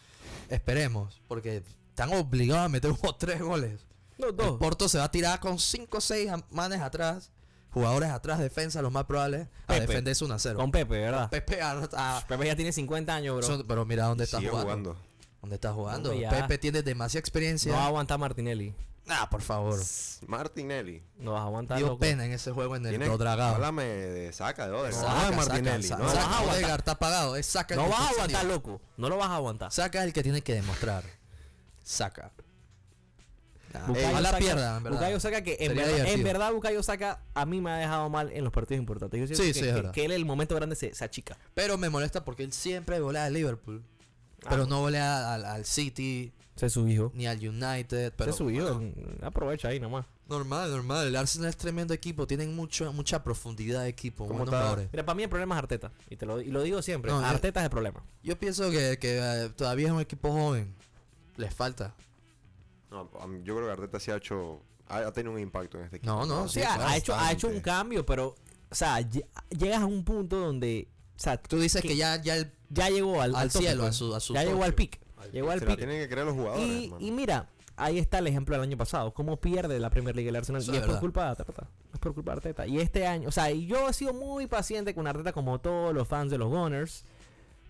[0.53, 3.85] Esperemos, porque están obligados a meter como 3 goles.
[4.17, 4.59] Los El dos.
[4.59, 7.31] Porto se va a tirar con 5 o 6 manes atrás,
[7.71, 9.81] jugadores atrás, defensa, los más probables, a Pepe.
[9.87, 10.59] defenderse 1 a 0.
[10.59, 11.29] Con Pepe, ¿verdad?
[11.29, 13.45] Pepe a- a- Pepe ya tiene 50 años, bro.
[13.47, 14.91] Son- pero mira dónde está Sigue jugando.
[14.93, 14.97] jugando.
[15.41, 16.09] ¿Dónde está jugando?
[16.11, 16.29] Hombre, ya.
[16.29, 17.71] Pepe tiene demasiada experiencia.
[17.71, 18.73] No va a aguantar Martinelli.
[19.09, 19.77] Ah, por favor.
[20.27, 21.03] Martinelli.
[21.17, 21.99] No vas a aguantar, Dio loco.
[21.99, 23.55] pena en ese juego en el Tiene- Dodragao.
[23.55, 24.93] Háblame de saca de Odegaard.
[24.93, 25.83] Saca, No de saca, Martinelli.
[25.83, 26.05] saca, ¿no?
[26.09, 26.79] vas a aguantar.
[26.79, 27.35] Está apagado.
[27.35, 28.81] Es saca No vas a aguantar, loco.
[28.97, 29.71] No lo vas a aguantar.
[29.71, 31.03] Saca el que tiene que demostrar.
[31.83, 32.31] Saca.
[33.75, 34.99] Ah, Saka- pierda, en verdad.
[34.99, 38.31] Bukayo Saka que en Sería verdad, en verdad Saka a mí me ha dejado mal
[38.31, 39.19] en los partidos importantes.
[39.19, 39.91] Yo Sí, que, sí, es que- verdad.
[39.91, 41.37] que él en el momento grande se, se achica.
[41.55, 43.83] Pero me molesta porque él siempre golea al Liverpool.
[44.49, 44.67] Pero Ah.
[44.69, 47.11] no golea al, al City Se su hijo.
[47.15, 48.13] ni al United.
[48.15, 48.75] Pero se subió.
[48.75, 50.05] bueno, Aprovecha ahí nomás.
[50.27, 51.07] normal, normal.
[51.07, 52.25] El Arsenal es tremendo equipo.
[52.27, 54.27] Tienen mucho, mucha profundidad de equipo.
[54.27, 55.91] Mira, para mí el problema es Arteta.
[56.09, 57.11] Y, te lo, y lo digo siempre.
[57.11, 58.03] No, yo- Arteta es el problema.
[58.23, 60.73] Yo pienso que, que, eh, todavía es un equipo joven.
[61.37, 61.93] Les falta.
[62.91, 63.09] No,
[63.43, 64.61] yo creo que Arteta sí ha hecho.
[64.87, 66.11] Ha, ha tenido un impacto en este equipo.
[66.13, 68.35] No, no, O sí, sea, ha, hecho, ha hecho un cambio, pero,
[68.69, 70.87] o sea, lle- llegas a un punto donde,
[71.23, 73.83] o sea, Tú dices que- que ya, ya el ya llegó al, al tope, cielo,
[73.83, 73.95] pues.
[73.95, 74.99] a su- a su ya llegó al pic.
[75.31, 75.77] Llegó al Se la pic.
[75.79, 76.91] tienen que creer los jugadores.
[76.99, 79.13] Y, mira, ahí está el ejemplo del año pasado.
[79.13, 80.61] Cómo pierde la Premier League el Arsenal.
[80.61, 81.67] Eso y es es por culpa de Arteta.
[81.93, 82.67] Es por culpa de Arteta.
[82.67, 85.93] Y este año, o sea, y yo he sido muy paciente con Arteta como todos
[85.93, 87.05] los fans de los Gunners.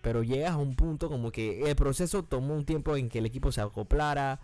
[0.02, 3.26] Pero llegas a un punto como que el proceso tomó un tiempo en que el
[3.26, 4.40] equipo se acoplara.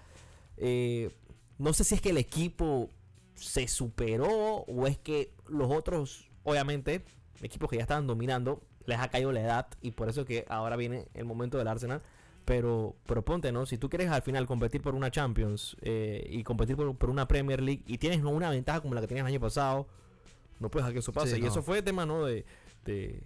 [0.56, 1.10] Eh,
[1.58, 2.88] no sé si es que el equipo
[3.34, 4.28] se superó
[4.68, 7.04] o es que los otros, obviamente,
[7.42, 10.76] equipos que ya estaban dominando, les ha caído la edad y por eso que ahora
[10.76, 12.02] viene el momento del Arsenal.
[12.44, 13.66] Pero, pero ponte, ¿no?
[13.66, 17.28] Si tú quieres al final competir por una Champions eh, y competir por, por una
[17.28, 18.30] Premier League y tienes ¿no?
[18.30, 19.86] una ventaja como la que tenías el año pasado,
[20.58, 21.36] no puedes dejar que eso pase.
[21.36, 22.24] Sí, y eso fue tema, ¿no?
[22.24, 22.44] De,
[22.84, 23.22] de,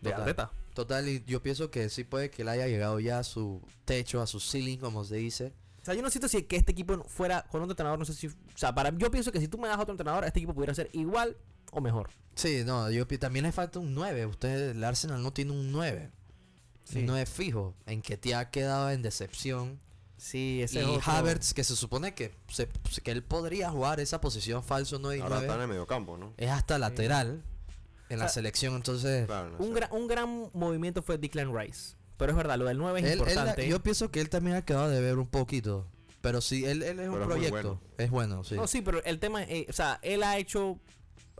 [0.00, 0.20] de Total.
[0.20, 0.52] Arteta.
[0.74, 4.22] Total, y yo pienso que sí puede que él haya llegado ya a su techo,
[4.22, 5.52] a su ceiling, como se dice.
[5.82, 8.14] O sea, yo no siento si que este equipo fuera con otro entrenador, no sé
[8.14, 8.28] si...
[8.28, 10.74] O sea, para, yo pienso que si tú me das otro entrenador, este equipo pudiera
[10.74, 11.36] ser igual
[11.72, 12.10] o mejor.
[12.36, 14.26] Sí, no, yo también le falta un 9.
[14.26, 16.10] Usted, el Arsenal no tiene un 9.
[16.84, 17.00] Sí.
[17.00, 19.80] Un 9 fijo, en que te ha quedado en decepción.
[20.16, 22.68] Sí, ese y es otro- Havertz, que se supone que, se-
[23.02, 26.16] que él podría jugar esa posición falso 9 y Ahora 9, está en el mediocampo,
[26.16, 26.32] ¿no?
[26.36, 27.42] es hasta lateral
[28.08, 29.26] en la O sea, selección, entonces...
[29.26, 29.74] Claro, no Un, sé.
[29.74, 31.96] gran, un gran movimiento fue Declan Rice.
[32.18, 33.66] Pero es verdad, lo del 9 es él- él- importante.
[33.68, 35.86] yo pienso que él también ha quedado de ver un poquito.
[36.20, 37.50] Pero sí, él, él es un es proyecto.
[37.50, 37.80] bueno.
[37.98, 38.54] Es bueno, sí.
[38.54, 40.78] No, sí, pero el tema es, eh, o sea, él ha hecho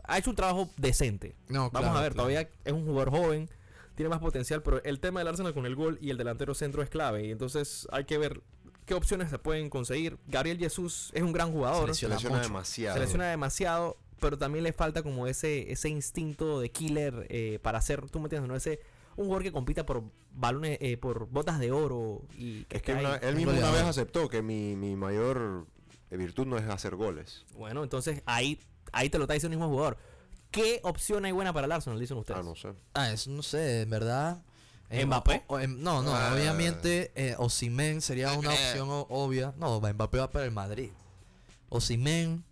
[0.03, 1.35] ha hecho un trabajo decente.
[1.49, 2.29] No, Vamos claro, a ver, claro.
[2.29, 3.49] todavía es un jugador joven,
[3.95, 6.81] tiene más potencial, pero el tema del Arsenal con el gol y el delantero centro
[6.81, 7.25] es clave.
[7.27, 8.41] Y entonces hay que ver
[8.85, 10.17] qué opciones se pueden conseguir.
[10.27, 12.47] Gabriel Jesús es un gran jugador, Selecciona Se lesiona mucho.
[12.49, 12.95] demasiado.
[12.95, 17.77] se lesiona demasiado, pero también le falta como ese, ese instinto de killer eh, para
[17.77, 18.55] hacer, tú me entiendes, ¿no?
[18.55, 18.79] Ese,
[19.15, 22.93] un jugador que compita por balones, eh, por botas de oro y que Es que
[22.93, 25.67] una- él mismo una vez aceptó que mi, mi mayor
[26.09, 27.45] virtud no es hacer goles.
[27.55, 28.59] Bueno, entonces ahí,
[28.93, 29.97] ahí te lo está diciendo el mismo jugador.
[30.51, 31.99] ¿Qué opción hay buena para el Arsenal?
[31.99, 32.39] Dicen ustedes.
[32.39, 32.73] Ah, no sé.
[32.93, 34.41] Ah, eso no sé, en verdad.
[34.89, 35.43] eh, ¿Mbappé?
[35.47, 36.31] o- o- em- no, no, Ah.
[36.33, 39.53] obviamente eh, Osimhen sería una opción o- obvia.
[39.57, 40.91] No, Mbappé va para el Madrid.
[41.69, 42.43] Osimhen,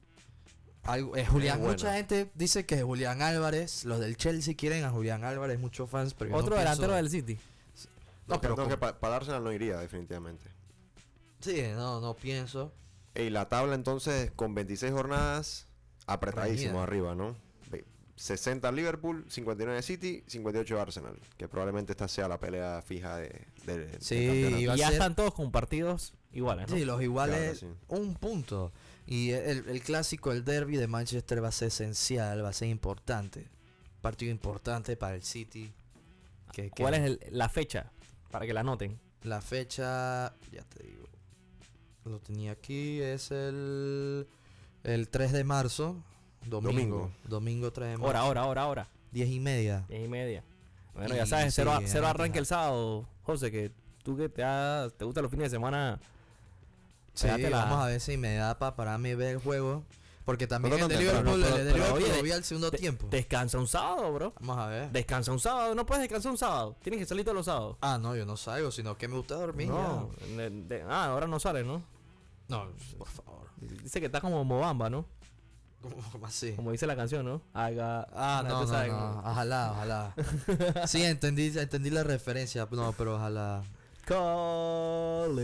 [0.84, 5.24] algo, eh, Julián, mucha gente dice que Julián Álvarez, los del Chelsea quieren a Julián
[5.24, 7.40] Álvarez, muchos fans, pero yo no Otro delantero pienso- del City.
[8.28, 10.46] No, pero no, con- que pa- para Arsenal no iría, definitivamente.
[11.42, 12.74] Sí, no, no pienso.
[13.14, 15.68] Y la tabla entonces con 26 jornadas,
[16.14, 16.84] apretadísimo Reñida.
[16.84, 17.36] arriba, ¿no?
[17.70, 21.20] Ve- 60 Liverpool, 59 City, 58 Arsenal.
[21.38, 24.16] Que probablemente esta sea la pelea fija de, de- Sí,
[24.60, 26.76] Y ya ser- están todos con partidos iguales, ¿no?
[26.76, 27.86] Sí, los iguales, Claro, sí.
[27.90, 28.72] un punto.
[29.08, 32.70] Y el, el clásico, el derby de Manchester va a ser esencial, va a ser
[32.70, 33.50] importante.
[34.02, 35.74] Partido importante para el City.
[36.54, 37.92] Que, que ¿Cuál es el- la fecha?
[38.30, 39.00] Para que la anoten.
[39.24, 41.08] La fecha, ya te digo.
[42.06, 44.28] Lo tenía aquí, es el,
[44.84, 45.96] el 3 de marzo.
[46.46, 46.72] Domingo.
[46.72, 47.12] Domingo.
[47.28, 48.10] Domingo, 3 de marzo.
[48.10, 48.88] Hora, hora, hora, hora.
[49.12, 49.86] 10 y media.
[49.90, 50.44] Diez y media.
[50.94, 53.06] Bueno, Y ya sabes, cero, sí, cero arranque el sábado.
[53.24, 53.72] José, que
[54.04, 56.00] tú que te, ha- te gustan los fines de semana.
[57.14, 59.84] Sí, la- vamos a ver si me da para pararme y ver el juego.
[60.26, 63.08] Porque también No el de Liverpool, el de Liverpool vi al segundo de- tiempo.
[63.10, 64.34] Descansa un sábado, bro.
[64.40, 64.92] Vamos a ver.
[64.92, 65.74] Descansa un sábado.
[65.76, 66.76] No puedes descansar un sábado.
[66.84, 67.78] Tienes que salir todos los sábados.
[67.82, 69.68] Ah, no, yo no salgo, sino que me gusta dormir.
[69.70, 70.12] No.
[70.38, 71.82] de- de- ah, ahora no sales, ¿no?
[72.52, 73.48] No, por favor.
[73.62, 75.06] Dice que está como Mobamba, ¿no?
[75.82, 76.52] ¿Cómo, cómo así?
[76.52, 77.42] Como dice la canción, ¿no?
[77.54, 78.06] Haga.
[78.12, 79.20] Ah, no, no, sabes, no.
[79.20, 80.14] Ojalá, ojalá.
[80.86, 82.68] Sí, entendí, entendí la referencia.
[82.70, 83.64] No, pero ojalá.
[84.06, 85.42] Cole.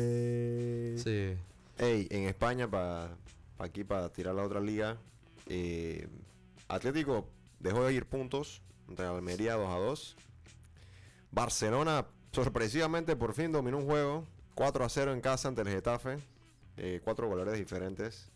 [0.97, 1.37] Sí.
[1.77, 3.15] Ey, en España, para
[3.57, 4.97] aquí, para tirar la otra liga,
[5.45, 6.09] eh,
[6.67, 10.17] Atlético dejó de ir puntos entre Almería 2 a 2.
[11.31, 16.19] Barcelona, sorpresivamente, por fin dominó un juego 4 a 0 en casa ante el Getafe.
[16.77, 18.29] Eh, cuatro goleadores diferentes.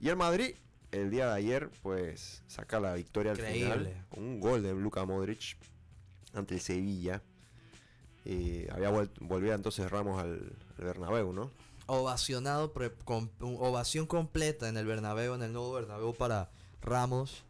[0.00, 0.54] Y el Madrid,
[0.90, 4.04] el día de ayer, pues saca la victoria al final.
[4.10, 5.56] Con un gol de Luka Modric
[6.34, 7.22] ante el Sevilla.
[8.24, 11.50] Eh, había vuelto, volvía entonces Ramos al, al Bernabéu, ¿no?
[11.86, 16.48] Ovacionado, pre- con, un- ovación completa en el Bernabéu, en el nuevo Bernabéu para
[16.80, 17.42] Ramos.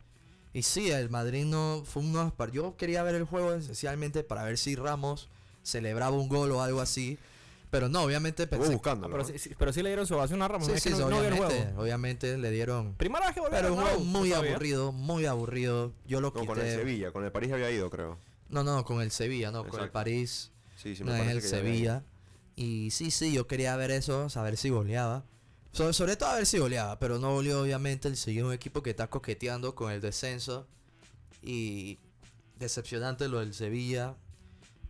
[0.55, 4.59] Y sí, el Madrid no fue uno Yo quería ver el juego esencialmente para ver
[4.59, 5.29] si Ramos
[5.63, 7.19] celebraba un gol o algo así.
[7.73, 8.79] Pero no, obviamente pensé.
[8.85, 9.25] Pero, ¿no?
[9.25, 10.67] sí, sí, pero sí le dieron su ovación a Ramos.
[10.69, 11.81] Sí, es sí, no, no vio el obviamente, juego.
[11.83, 12.95] obviamente le dieron.
[12.97, 15.95] Primera vez que volvió Pero un juego muy ¿no aburrido, muy aburrido.
[16.07, 16.47] Yo lo No, quité.
[16.47, 18.19] con el Sevilla, con el París había ido, creo.
[18.51, 19.93] No, no, con el Sevilla, no, con el Exacto.
[19.95, 20.51] París.
[20.77, 21.79] Sí, sí, no me es parece el que ya había ido.
[21.95, 22.05] Sevilla.
[22.57, 25.25] Y sí, sí, yo quería ver eso, saber si goleaba.
[25.73, 28.07] So- sobre todo a ver si goleaba, pero no goleó obviamente.
[28.07, 30.67] El Sevilla es un equipo que está coqueteando con el descenso.
[31.43, 31.99] Y
[32.59, 34.15] decepcionante lo del Sevilla.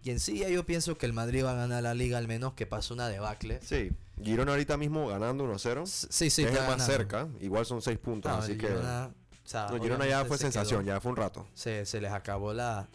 [0.05, 2.27] Y en sí ya yo pienso que el Madrid va a ganar la liga al
[2.29, 3.61] menos que pase una debacle.
[3.63, 3.91] Sí,
[4.23, 5.83] Girona ahorita mismo ganando 1-0.
[5.85, 6.85] S- Sí, sí, es el más ganando.
[6.87, 7.29] cerca.
[7.41, 8.67] Igual son 6 puntos, No, así que...
[8.69, 9.11] Girona,
[9.45, 10.95] o sea, no, Girona ya fue se sensación, quedó.
[10.95, 11.47] ya fue un rato.
[11.55, 12.89] se, se les acabó la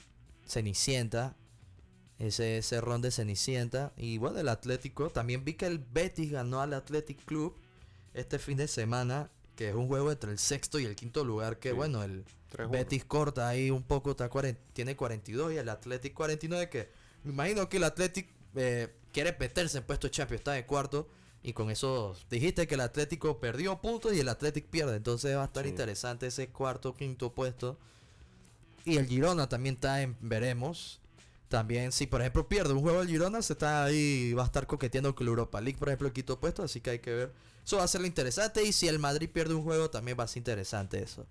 [0.46, 1.36] Cenicienta.
[2.20, 3.94] Ese, ese ron de Cenicienta.
[3.96, 5.10] Y bueno, el Atlético.
[5.10, 7.56] También vi que el Betis ganó al Athletic Club
[8.14, 9.30] este fin de semana.
[9.58, 11.60] Que es un juego entre el sexto y el quinto lugar.
[11.60, 11.76] Que Sí.
[11.76, 12.70] bueno, el 3-1.
[12.72, 14.12] Betis corta ahí un poco.
[14.12, 14.30] Está
[14.72, 16.70] tiene 42 y el Athletic 49.
[16.70, 16.90] Que
[17.26, 20.40] me imagino que el Athletic eh, quiere meterse en puesto de Champions.
[20.40, 21.10] Está de cuarto.
[21.44, 24.96] Y con eso dijiste que el Atlético perdió puntos y el Athletic pierde.
[24.96, 25.70] Entonces va a estar Sí.
[25.70, 27.78] interesante ese cuarto, quinto puesto.
[28.86, 31.02] Y el Girona también está en veremos.
[31.50, 34.68] También, si por ejemplo pierde un juego el Girona, se está ahí, va a estar
[34.68, 37.32] coqueteando con la Europa League, por ejemplo, el quinto puesto, así que hay que ver.
[37.68, 38.64] Eso va a ser lo interesante.
[38.64, 41.26] Y si el Madrid pierde un juego, también va a ser interesante eso.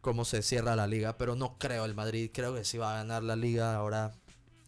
[0.00, 1.18] Cómo se cierra la liga.
[1.18, 3.74] Pero no creo el Madrid, creo que sí va a ganar la liga.
[3.74, 4.12] Ahora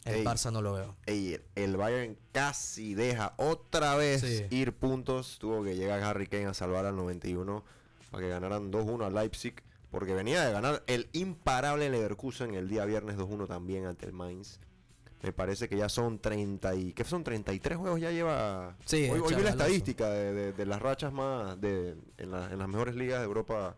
[0.04, 0.24] el Ey.
[0.24, 0.96] Barça no lo veo.
[1.06, 4.44] Ey, el- el Bayern casi deja otra vez Sí.
[4.50, 5.38] ir puntos.
[5.38, 7.62] Tuvo que llegar Harry Kane a salvar al 91
[8.10, 9.54] para que ganaran 2-1 a Leipzig.
[9.92, 14.58] Porque venía de ganar el imparable Leverkusen el día viernes 2-1 también ante el Mainz.
[15.22, 16.92] Me parece que ya son 30 y...
[16.94, 17.22] ¿Qué son?
[17.22, 18.76] 33 juegos ya lleva...
[18.86, 21.60] Sí, hoy, hoy vi la estadística de, de- de las rachas más...
[21.60, 23.76] De, en, la- en las mejores ligas de Europa.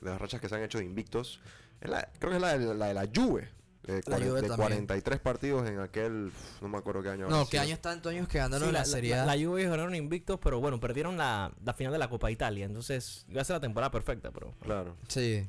[0.00, 1.40] De las rachas que se han hecho de invictos.
[1.82, 3.48] La- creo que es la de la, de la Juve.
[3.84, 4.56] De, La Juve de también.
[4.56, 6.32] 43 partidos en aquel...
[6.60, 7.28] No me acuerdo qué año.
[7.28, 7.62] No, sido.
[7.62, 9.24] años tantos años que ganaron Sí, la, la, Serie A.
[9.24, 12.66] la Juve ganaron invictos, pero bueno, perdieron la, la final de la Copa Italia.
[12.66, 14.52] Entonces, iba a ser la temporada perfecta, pero.
[14.60, 14.96] Claro.
[15.06, 15.46] Sí.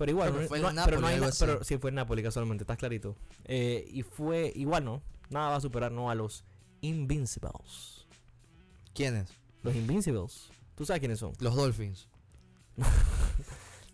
[0.00, 2.62] Pero igual, Pero no- fue no, pero no hay pero sí fue en Napoli casualmente,
[2.62, 3.16] estás clarito.
[3.44, 5.02] Eh, y fue igual, ¿no?
[5.28, 6.08] Nada va a superar, ¿no?
[6.08, 6.42] A los
[6.80, 8.06] Invincibles.
[8.94, 9.28] ¿Quiénes?
[9.62, 10.48] Los Invincibles.
[10.74, 11.34] ¿Tú sabes quiénes son?
[11.38, 12.08] Los Dolphins.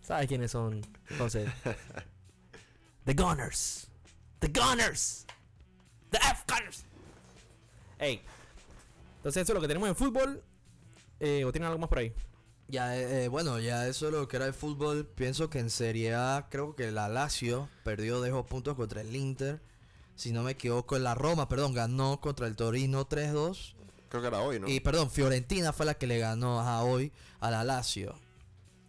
[0.03, 0.81] ¿Sabes quiénes son?
[1.11, 1.51] Entonces.
[3.05, 3.89] The Gunners.
[4.39, 5.27] The Gunners.
[6.11, 6.85] The F Gunners.
[7.99, 8.21] Ey.
[9.17, 10.41] Entonces eso es lo que tenemos en fútbol.
[11.19, 12.13] Eh, ¿O tienen algo más por ahí?
[12.69, 15.07] Ya, eh, eh, bueno, ya eso es lo que era el fútbol.
[15.07, 19.61] Pienso que en Serie A creo que la Lazio perdió, dejó puntos contra el Inter.
[20.17, 23.75] Si no me equivoco, la Roma, perdón, ganó contra el Torino 3-2.
[24.09, 24.69] Creo que era hoy, ¿no?
[24.69, 28.15] Y perdón, Fiorentina fue la que le ganó a hoy a la Lazio.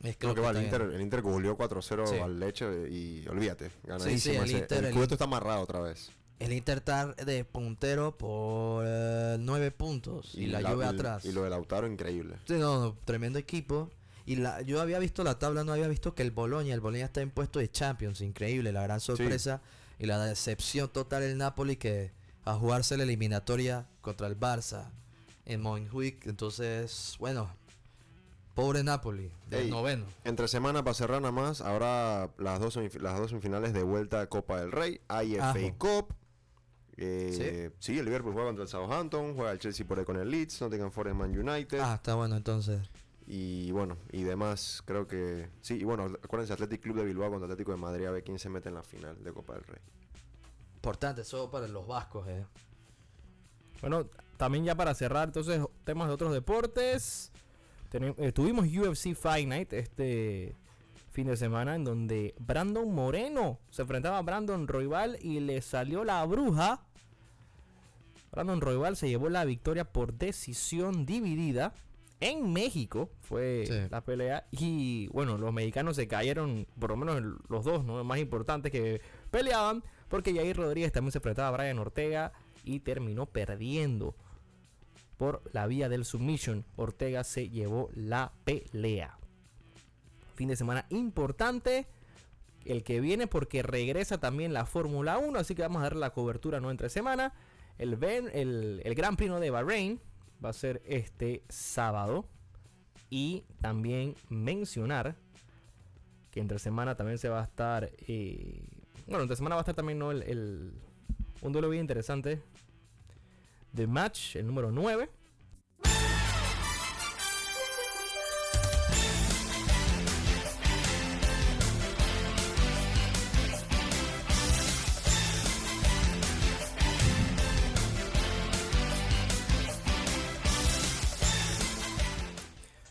[0.03, 2.15] Es Creo que va, el Inter, el Inter goleó 4-0 Sí.
[2.17, 4.33] al Leche y olvídate, ganadísimo.
[4.35, 6.11] sí, el ese- Inter, el el está amarrado otra vez.
[6.39, 11.25] El Inter está de puntero por eh, nueve puntos y, la, Juve atrás.
[11.25, 12.35] Y lo de Lautaro, increíble.
[12.45, 13.89] Sí, no, no, tremendo equipo.
[14.25, 17.05] Y la, yo había visto la tabla, no había visto que el Boloña, el Boloña
[17.05, 19.61] está en puesto de Champions, increíble, la gran sorpresa
[19.99, 22.11] y la decepción total el Napoli que
[22.43, 24.89] a jugarse la eliminatoria contra el Barça
[25.45, 27.49] en Montjuic, entonces, bueno,
[28.53, 30.05] pobre Napoli, del Ey, noveno.
[30.25, 34.27] Entre semana para cerrar nada más, habrá las dos, las dos semifinales de vuelta a
[34.27, 35.77] Copa del Rey, IFA Ajo.
[35.77, 36.15] Cup.
[36.97, 37.99] Eh, sí.
[37.99, 40.91] el Liverpool juega contra el Southampton, juega el Chelsea por ahí con el Leeds, Nottingham
[40.91, 41.79] Forest Man United.
[41.79, 42.81] Ah, está bueno entonces.
[43.27, 45.49] Y bueno, y demás, creo que.
[45.61, 48.39] Sí, y bueno, acuérdense, Athletic Club de Bilbao contra Atlético de Madrid, a ver quién
[48.39, 49.81] se mete en la final de Copa del Rey.
[50.75, 52.45] Importante, eso para los vascos, eh.
[53.81, 54.07] Bueno,
[54.37, 57.31] también ya para cerrar, entonces, temas de otros deportes.
[57.91, 60.55] Eh, tuvimos UFC Fight Night este
[61.09, 66.03] fin de semana en donde Brandon Moreno se enfrentaba a Brandon Royval y le salió
[66.03, 66.85] la bruja.
[68.31, 71.73] Brandon Royval se llevó la victoria por decisión dividida
[72.19, 73.09] en México.
[73.21, 73.73] Fue Sí.
[73.89, 74.47] la pelea.
[74.51, 78.03] Y bueno, los mexicanos se cayeron, por lo menos los dos, ¿no?
[78.03, 79.83] más importantes que peleaban.
[80.09, 82.31] Porque Jair Rodríguez también se enfrentaba a Brian Ortega
[82.63, 84.15] y terminó perdiendo
[85.17, 86.63] por la vía del submission.
[86.75, 89.17] Ortega se llevó la pelea.
[90.35, 91.87] Fin de semana importante.
[92.65, 95.39] El que viene porque regresa también la Fórmula 1.
[95.39, 97.33] Así que vamos a dar la cobertura no entre semana.
[97.77, 99.99] El, Ben- el, el Gran Premio de Bahrein
[100.43, 102.25] va a ser este sábado.
[103.09, 105.15] Y también mencionar
[106.31, 107.89] que entre semana también se va a estar.
[108.07, 108.67] eh,
[109.05, 110.11] bueno, entre semana va a estar también ¿no?
[110.11, 110.73] el, el-
[111.41, 112.41] un duelo bien interesante.
[113.75, 115.09] The Match, el número 9.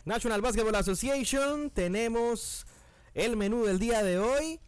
[0.07, 1.69] National Basketball Association.
[1.69, 2.65] Tenemos
[3.13, 4.59] el menú del día de hoy.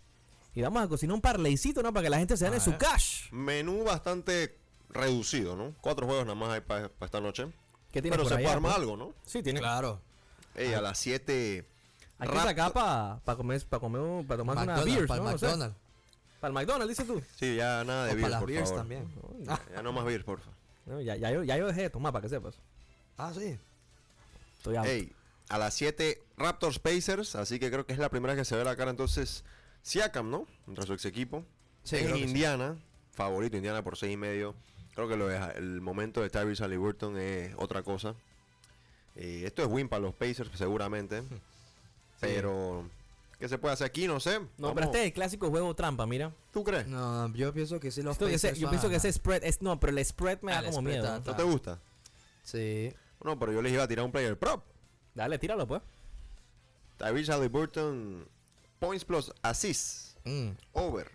[0.53, 1.93] Y vamos a cocinar un parleycito, ¿no?
[1.93, 3.31] Para que la gente se gane A su cash.
[3.31, 4.57] Menú bastante
[4.89, 5.73] reducido, ¿no?
[5.79, 7.45] Cuatro juegos nada más hay para esta noche.
[7.91, 8.81] ¿Qué tienes Pero por se allá, puede armar pues?
[8.81, 9.13] algo, ¿no?
[9.25, 9.59] Sí, tiene.
[9.59, 10.01] Claro.
[10.55, 11.65] Ey, a las 7.
[12.17, 15.29] Hay que sacar para comer, para comer, un- para tomar una McDonald's, beers, para ¿no?
[15.29, 15.35] el.
[15.35, 15.75] McDonald's.
[16.41, 17.21] Para el McDonald's, dices tú.
[17.37, 18.77] Sí, ya nada de O beer, para las por beers favor.
[18.79, 19.07] también.
[19.43, 20.53] Ya, ya no más beer, por favor.
[20.87, 22.55] No, ya, ya, yo, ya yo dejé de tomar, para que sepas.
[23.17, 23.57] Ah, sí.
[24.57, 24.75] Estoy.
[24.85, 25.13] Ey,
[25.49, 28.63] a las 7 Raptors Pacers, así que creo que es la primera que se ve
[28.63, 29.43] la cara entonces
[29.81, 30.45] Siakam, ¿no?
[30.65, 31.43] Contra su ex equipo.
[31.83, 32.21] Sí, en sí.
[32.21, 32.77] Indiana,
[33.13, 34.55] favorito Indiana por 6 y medio.
[34.95, 38.15] Creo que lo de- el momento de Tyrese Halliburton es otra cosa.
[39.15, 41.23] Eh, esto es win para los Pacers seguramente.
[42.19, 42.89] Pero
[43.39, 44.07] ¿qué se puede hacer aquí?
[44.07, 44.39] No sé.
[44.57, 46.33] no, pero este es el clásico juego trampa, mira.
[46.51, 46.85] ¿Tú crees?
[46.87, 49.61] ¿No, No, yo pienso que sí los Esto- ese- yo pienso que ese spread es
[49.61, 51.17] no, pero el spread me Ah, da el como spread miedo.
[51.17, 51.79] está- te gusta?
[52.43, 52.93] Sí.
[53.23, 54.63] No, pero yo les iba a tirar un player prop.
[55.19, 55.81] Dale, tíralo pues.
[56.97, 58.25] Tyrese Halliburton,
[58.79, 60.51] points plus assists, Mm.
[60.71, 61.11] over.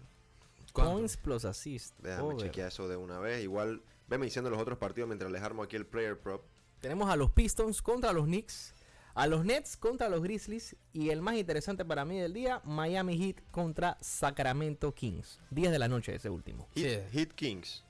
[0.74, 0.92] ¿Cuánto?
[0.92, 1.94] Points plus assist.
[2.00, 2.36] Déjame over.
[2.36, 3.42] chequear eso de una vez.
[3.42, 6.42] Igual, veme diciendo los otros partidos mientras les armo aquí el player prop.
[6.82, 8.74] Tenemos a los Pistons contra los Knicks,
[9.14, 13.16] a los Nets contra los Grizzlies y el más interesante para mí del día, Miami
[13.16, 15.40] Heat contra Sacramento Kings.
[15.50, 16.68] 10 de la noche ese último.
[16.74, 16.98] Hit, Sí.
[17.18, 17.84] Hit Kings.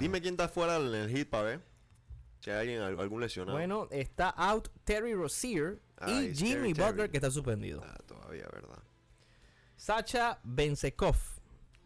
[0.00, 1.75] Dime quién está fuera en el hit para ver.
[2.40, 3.56] Si hay alguien, al- algún lesionado.
[3.56, 6.90] Bueno, está out Terry Rozier y Jimmy Terry.
[6.90, 7.82] Butler que está suspendido.
[7.84, 8.78] Ah, todavía, ¿verdad?
[9.76, 11.16] Sacha Bensekov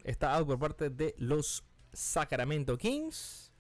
[0.04, 3.52] está out por parte de los Sacramento Kings.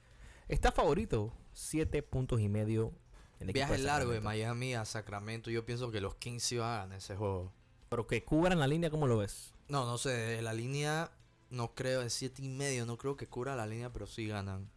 [0.48, 2.92] Está favorito, 7 puntos y medio.
[3.38, 4.20] el Viaje largo de.
[4.20, 5.50] Miami a Sacramento.
[5.50, 7.52] Yo pienso que los Kings sí van a ganar ese juego.
[7.88, 9.54] Pero que cubran la línea, ¿cómo lo ves?
[9.68, 10.40] No, no sé.
[10.42, 11.10] La línea
[11.48, 12.84] no creo, es siete y medio.
[12.86, 14.70] No creo que cubra la línea, pero sí ganan.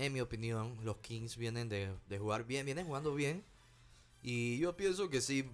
[0.00, 3.44] En mi opinión, los Kings vienen de, de jugar bien, vienen jugando bien.
[4.22, 5.44] Y yo pienso que sí,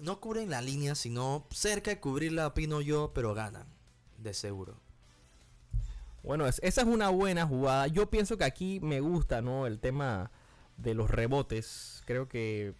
[0.00, 3.66] no cubren la línea, sino cerca de cubrirla, opino yo, pero ganan.
[4.18, 4.76] De seguro.
[6.22, 7.88] Bueno, es- esa es una buena jugada.
[7.88, 9.66] Yo pienso que aquí me gusta, ¿no?
[9.66, 10.30] El tema
[10.76, 12.02] de los rebotes.
[12.06, 12.74] Creo que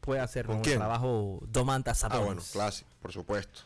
[0.00, 0.62] puede hacer ¿Con ¿no?
[0.62, 0.74] quién?
[0.74, 2.26] el trabajo Domantas Ah, Sabonis.
[2.26, 3.60] bueno, clásico, por supuesto.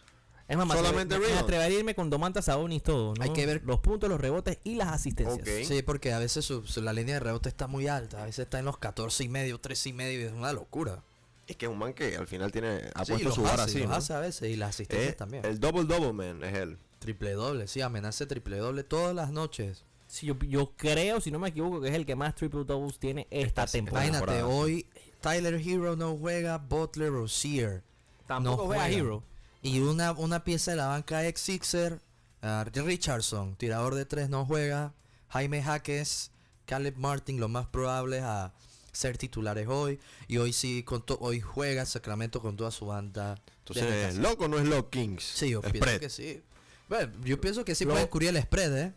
[0.50, 3.22] Es más, me Solamente me, me atrevería a irme con Domantas Sabonis todo, ¿no?
[3.22, 5.66] Hay que ver- los puntos, los rebotes y las asistencias.
[5.68, 8.22] Sí, porque a veces su- su- la línea de rebote está muy alta.
[8.22, 10.20] A veces está en los 14 y medio, 13 y medio.
[10.20, 11.02] y Es una locura.
[11.46, 13.78] Es que es un man que al final tiene ha Sí, puesto su vara así,
[13.78, 13.94] los ¿no?
[13.94, 14.50] hace a veces.
[14.50, 15.44] Y las asistencias Eh, también.
[15.44, 16.78] El double double man es él.
[16.98, 19.84] Triple doble, sí, amenaza triple doble todas las noches.
[20.08, 22.98] Sí, yo, yo creo, si no me equivoco, que es el que más triple doubles
[22.98, 24.06] tiene esta, Esta- temporada.
[24.08, 24.86] Imagínate, hoy
[25.20, 27.84] Tyler Hero no juega, Butler Rozier.
[28.26, 28.88] Tampoco no juega.
[28.90, 29.22] Hero.
[29.62, 32.00] Y una, una pieza de la banca ex Sixer,
[32.42, 34.94] ah, Richardson, tirador de tres, no juega.
[35.28, 36.30] Jaime Jaques,
[36.66, 38.52] Caleb Martin, lo más probable es a
[38.92, 40.00] ser titulares hoy.
[40.28, 43.36] Y hoy sí, con to- hoy juega Sacramento con toda su banda.
[43.58, 44.20] Entonces, desde ¿es casa.
[44.28, 45.22] loco o no es loco Kings?
[45.22, 45.72] Sí, yo Spread.
[45.82, 46.42] pienso que sí.
[46.88, 48.92] Bueno, yo pienso que sí Lo- puede cubrir el spread, ¿eh?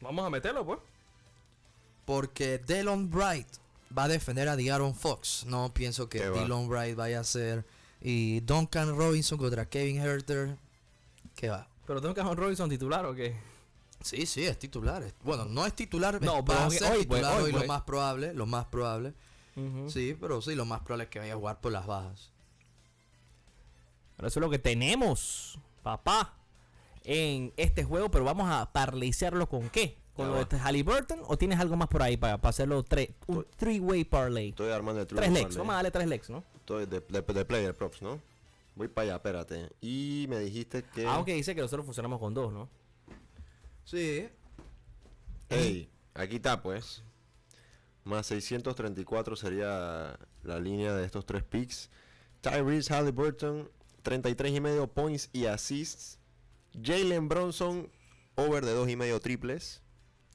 [0.00, 0.78] Vamos a meterlo, pues.
[2.04, 3.48] Porque Delon Bright
[3.96, 5.44] va a defender a Diaron Fox.
[5.46, 6.20] No pienso que.
[6.20, 7.64] Delon Bright vaya a ser.
[8.02, 10.56] Y Duncan Robinson contra Kevin Herter.
[11.36, 11.68] ¿Qué va?
[11.86, 13.36] Pero tengo que John Robinson titular o qué?
[14.00, 15.04] Sí, sí, es titular.
[15.22, 16.20] Bueno, no es titular.
[16.20, 17.62] No, va pero a ser hoy, titular pues, hoy, hoy, pues.
[17.62, 18.34] lo más probable.
[18.34, 19.14] Lo más probable.
[19.88, 22.32] Sí, pero sí, lo más probable es que vaya a jugar por las bajas.
[24.16, 26.34] Pero eso es lo que tenemos, papá,
[27.04, 28.10] en este juego.
[28.10, 29.98] Pero vamos a parleiciarlo con qué?
[30.14, 33.46] ¿Con lo de Halliburton o tienes algo más por ahí para, para hacerlo tres, un
[33.56, 34.50] three-way parlay?
[34.50, 36.44] Estoy armando el Tres truco, legs, vamos a darle tres legs, ¿no?
[36.56, 38.20] Estoy de, de, de player props, ¿no?
[38.74, 39.70] Voy para allá, espérate.
[39.80, 41.06] Y me dijiste que.
[41.06, 42.68] Aunque dice que nosotros funcionamos con dos, ¿no?
[43.84, 44.28] Sí.
[45.48, 47.02] Ey, aquí está, pues.
[48.04, 51.90] Más 634 sería la línea de estos tres picks.
[52.40, 53.70] Tyrese Halliburton,
[54.02, 56.18] 33 y medio points y assists.
[56.82, 57.90] Jalen Bronson,
[58.34, 59.81] over de 2 y medio triples.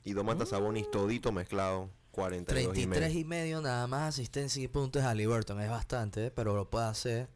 [0.08, 3.20] Y Domantas Sabonis todito mezclado, 42 y 33 medio.
[3.20, 5.60] y medio, nada más asistencia y puntos a Liberton.
[5.62, 7.30] Es bastante, pero lo puede hacer.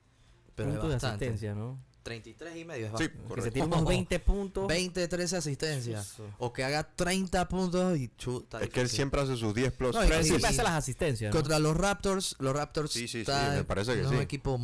[0.55, 1.25] Pero Puntos de es bastante.
[1.25, 1.79] asistencia, ¿no?
[2.03, 3.35] 33 y medio es Sí, bastante.
[3.35, 4.67] Que se tiene unos 20 puntos.
[4.67, 6.15] 20, 13 asistencias.
[6.39, 8.59] O que haga 30 puntos y chuta.
[8.61, 9.93] Es que él siempre hace sus 10 plus.
[9.93, 10.27] No, y- Francis.
[10.29, 10.55] Siempre sí.
[10.55, 11.33] hace las asistencias.
[11.33, 11.37] ¿no?
[11.39, 14.19] Contra los Raptors, los Raptors Sí, sí, sí, me parece que en un sí.
[14.19, 14.57] equipo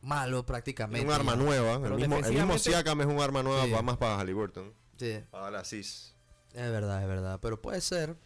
[0.00, 1.06] malo Es prácticamente.
[1.06, 1.78] un arma nueva.
[1.80, 3.70] Pero El mismo, el mismo Siakam es un arma nueva, Sí.
[3.70, 4.72] va más para Halliburton.
[4.98, 6.13] Sí, Para darle assist.
[6.54, 7.38] Es verdad, es verdad.
[7.42, 8.16] Pero puede ser.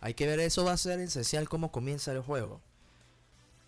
[0.00, 2.60] Hay que ver, eso va a ser esencial cómo comienza el juego.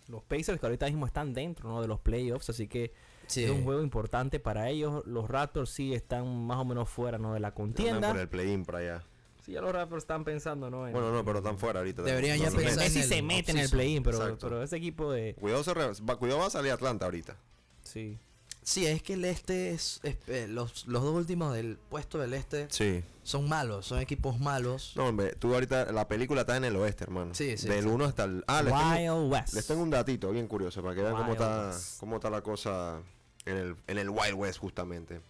[0.07, 1.81] Los Pacers que ahorita mismo están dentro ¿no?
[1.81, 2.93] de los playoffs, así que
[3.27, 3.45] Sí.
[3.45, 5.05] es un juego importante para ellos.
[5.05, 7.33] Los Raptors sí están más o menos fuera ¿no?
[7.33, 8.11] de la Andan contienda.
[8.11, 9.03] por el play-in por allá.
[9.45, 10.85] Sí, ya los Raptors están pensando, ¿no?
[10.87, 12.01] En- Bueno, no, pero están fuera ahorita.
[12.01, 15.33] Deberían ya No, pensar el se mete en el play-in, pero, pero ese equipo de...
[15.39, 17.37] Cuidado, se re- va, cuidado va a salir Atlanta ahorita.
[17.83, 18.17] Sí.
[18.63, 19.99] Sí, es que el este es.
[20.03, 23.03] es- eh, los, los dos últimos del puesto del este Sí.
[23.23, 24.93] son malos, son equipos malos.
[24.95, 27.33] No, hombre, tú ahorita, la película está en el oeste, hermano.
[27.33, 27.89] Sí, sí, Del sí.
[27.89, 28.43] 1 hasta el...
[28.47, 29.53] Ah, les tengo, Wild West.
[29.55, 31.99] les tengo un datito bien curioso para que vean cómo está, West.
[31.99, 33.01] cómo está la cosa
[33.45, 35.21] en el, en el Wild West, justamente.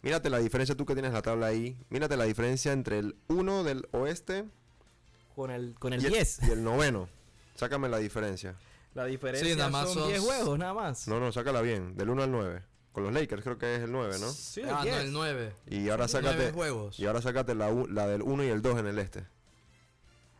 [0.00, 1.76] Mírate la diferencia, tú que tienes la tabla ahí.
[1.90, 4.46] Mírate la diferencia entre el 1 del oeste
[5.36, 6.40] Con el, con el y, 10.
[6.48, 7.08] y el noveno.
[7.54, 8.56] Sácame la diferencia.
[8.94, 11.08] La diferencia Sí, nada más son sos- 10 juegos, nada más.
[11.08, 11.96] No, no, sácala bien.
[11.96, 12.62] Del 1 al 9.
[12.92, 14.30] Con los Lakers creo que es el 9, ¿no?
[14.30, 14.96] Sí, ah, no, 10.
[14.96, 15.52] el 9.
[15.70, 16.98] Y ahora Nueve sácate, juegos.
[17.00, 19.24] y ahora sácate la, la del 1 y el 2 en el este.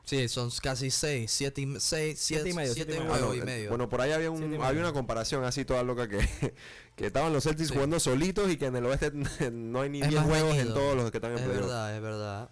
[0.05, 3.41] Sí, son casi 6, 7 y, seis, Siete y medio, siete y juegos Bueno, y
[3.47, 3.69] medio.
[3.71, 6.19] bueno, por ahí había, un, había una comparación así toda loca que,
[6.97, 7.75] que estaban los Celtics Sí.
[7.75, 9.13] jugando solitos y que en el oeste
[9.53, 11.95] no hay ni Es 10 más juegos en todos los que están en es verdad,
[11.97, 12.51] es verdad.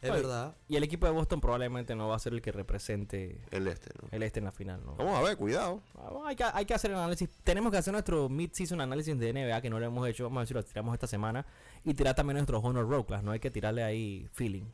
[0.00, 0.54] Es verdad.
[0.68, 3.90] Y el equipo de Boston probablemente no va a ser el que represente El este,
[4.00, 4.08] ¿no?
[4.12, 4.94] el este en la final, ¿no?
[4.94, 5.80] Vamos a ver, cuidado.
[6.24, 7.28] Hay que, hay que hacer el análisis.
[7.42, 10.24] Tenemos que hacer nuestro mid-season análisis de NBA, que no lo hemos hecho.
[10.24, 11.44] Vamos a ver si lo tiramos esta semana.
[11.84, 13.22] Y tirar también nuestro Honor Road Class.
[13.24, 14.64] No hay que tirarle ahí feeling.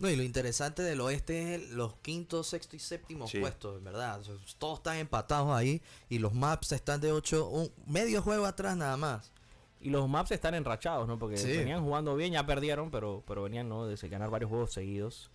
[0.00, 3.38] No, y lo interesante del oeste es los quinto, sexto y séptimo Sí.
[3.38, 4.20] puestos, verdad.
[4.20, 8.44] O sea, todos están empatados ahí y los maps están de 8, un medio juego
[8.44, 9.30] atrás nada más.
[9.84, 11.18] Y los maps están enrachados, ¿no?
[11.18, 11.48] Porque Sí.
[11.58, 13.86] venían jugando bien, ya perdieron, pero, pero venían, ¿no?
[13.86, 15.30] De ganar varios juegos seguidos.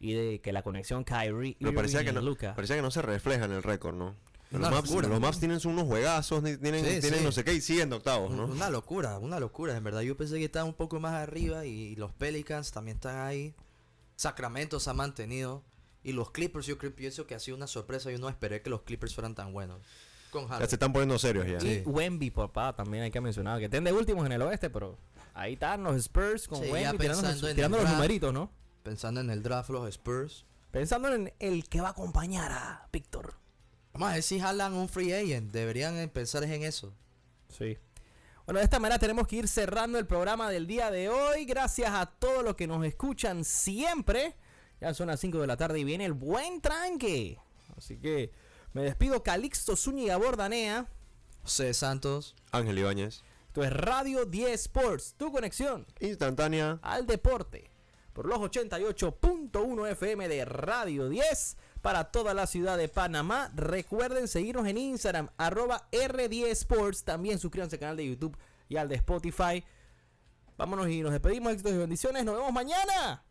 [0.00, 3.00] Y de que la conexión Kyrie Pero parecía que, y no, parecía que no se
[3.00, 4.14] refleja en el récord, ¿no?
[4.50, 5.08] Los maps, locura.
[5.08, 7.24] los maps tienen unos juegazos, tienen, Sí, tienen sí.
[7.24, 8.46] no sé qué y siguen de octavos, ¿no?
[8.46, 10.00] Una locura, una locura, en verdad.
[10.02, 13.54] Yo pensé que estaban un poco más arriba y los Pelicans también están ahí.
[14.16, 15.62] Sacramento se ha mantenido.
[16.04, 18.10] Y los Clippers, yo creo, pienso que ha sido una sorpresa.
[18.10, 19.80] Yo no esperé que los Clippers fueran tan buenos.
[20.44, 21.60] Con Ya se están poniendo serios ya.
[21.60, 21.82] Sí.
[21.84, 23.58] Y Wemby, papá, también hay que mencionar.
[23.58, 24.98] Que estén de últimos en el oeste, pero
[25.34, 27.88] ahí están los Spurs con Sí, Wemby tirando, los draft.
[27.94, 28.50] numeritos, ¿no?
[28.82, 30.44] Pensando en el draft, los Spurs.
[30.70, 33.34] Pensando en el que va a acompañar a Víctor.
[33.92, 35.50] Vamos a ver si jalan un free agent.
[35.52, 36.92] Deberían pensar en eso.
[37.48, 37.78] Sí.
[38.44, 41.46] Bueno, de esta manera tenemos que ir cerrando el programa del día de hoy.
[41.46, 44.36] Gracias a todos los que nos escuchan siempre.
[44.80, 47.38] Ya son las 5 de la tarde y viene el buen tranque.
[47.76, 48.30] Así que
[48.76, 50.86] me despido Calixto Zúñiga Bordanea.
[51.42, 52.34] José Santos.
[52.52, 53.22] Ángel Ibáñez.
[53.46, 56.78] Esto es Radio 10 Sports, tu conexión Instantánea.
[56.82, 57.70] al deporte
[58.12, 63.50] por los 88.1 FM de Radio 10 para toda la ciudad de Panamá.
[63.54, 67.02] Recuerden seguirnos en Instagram, arroba R10 Sports.
[67.02, 68.36] También suscríbanse al canal de YouTube
[68.68, 69.64] y al de Spotify.
[70.58, 71.50] Vámonos y nos despedimos.
[71.50, 72.26] Éxitos y bendiciones.
[72.26, 73.24] Nos vemos mañana.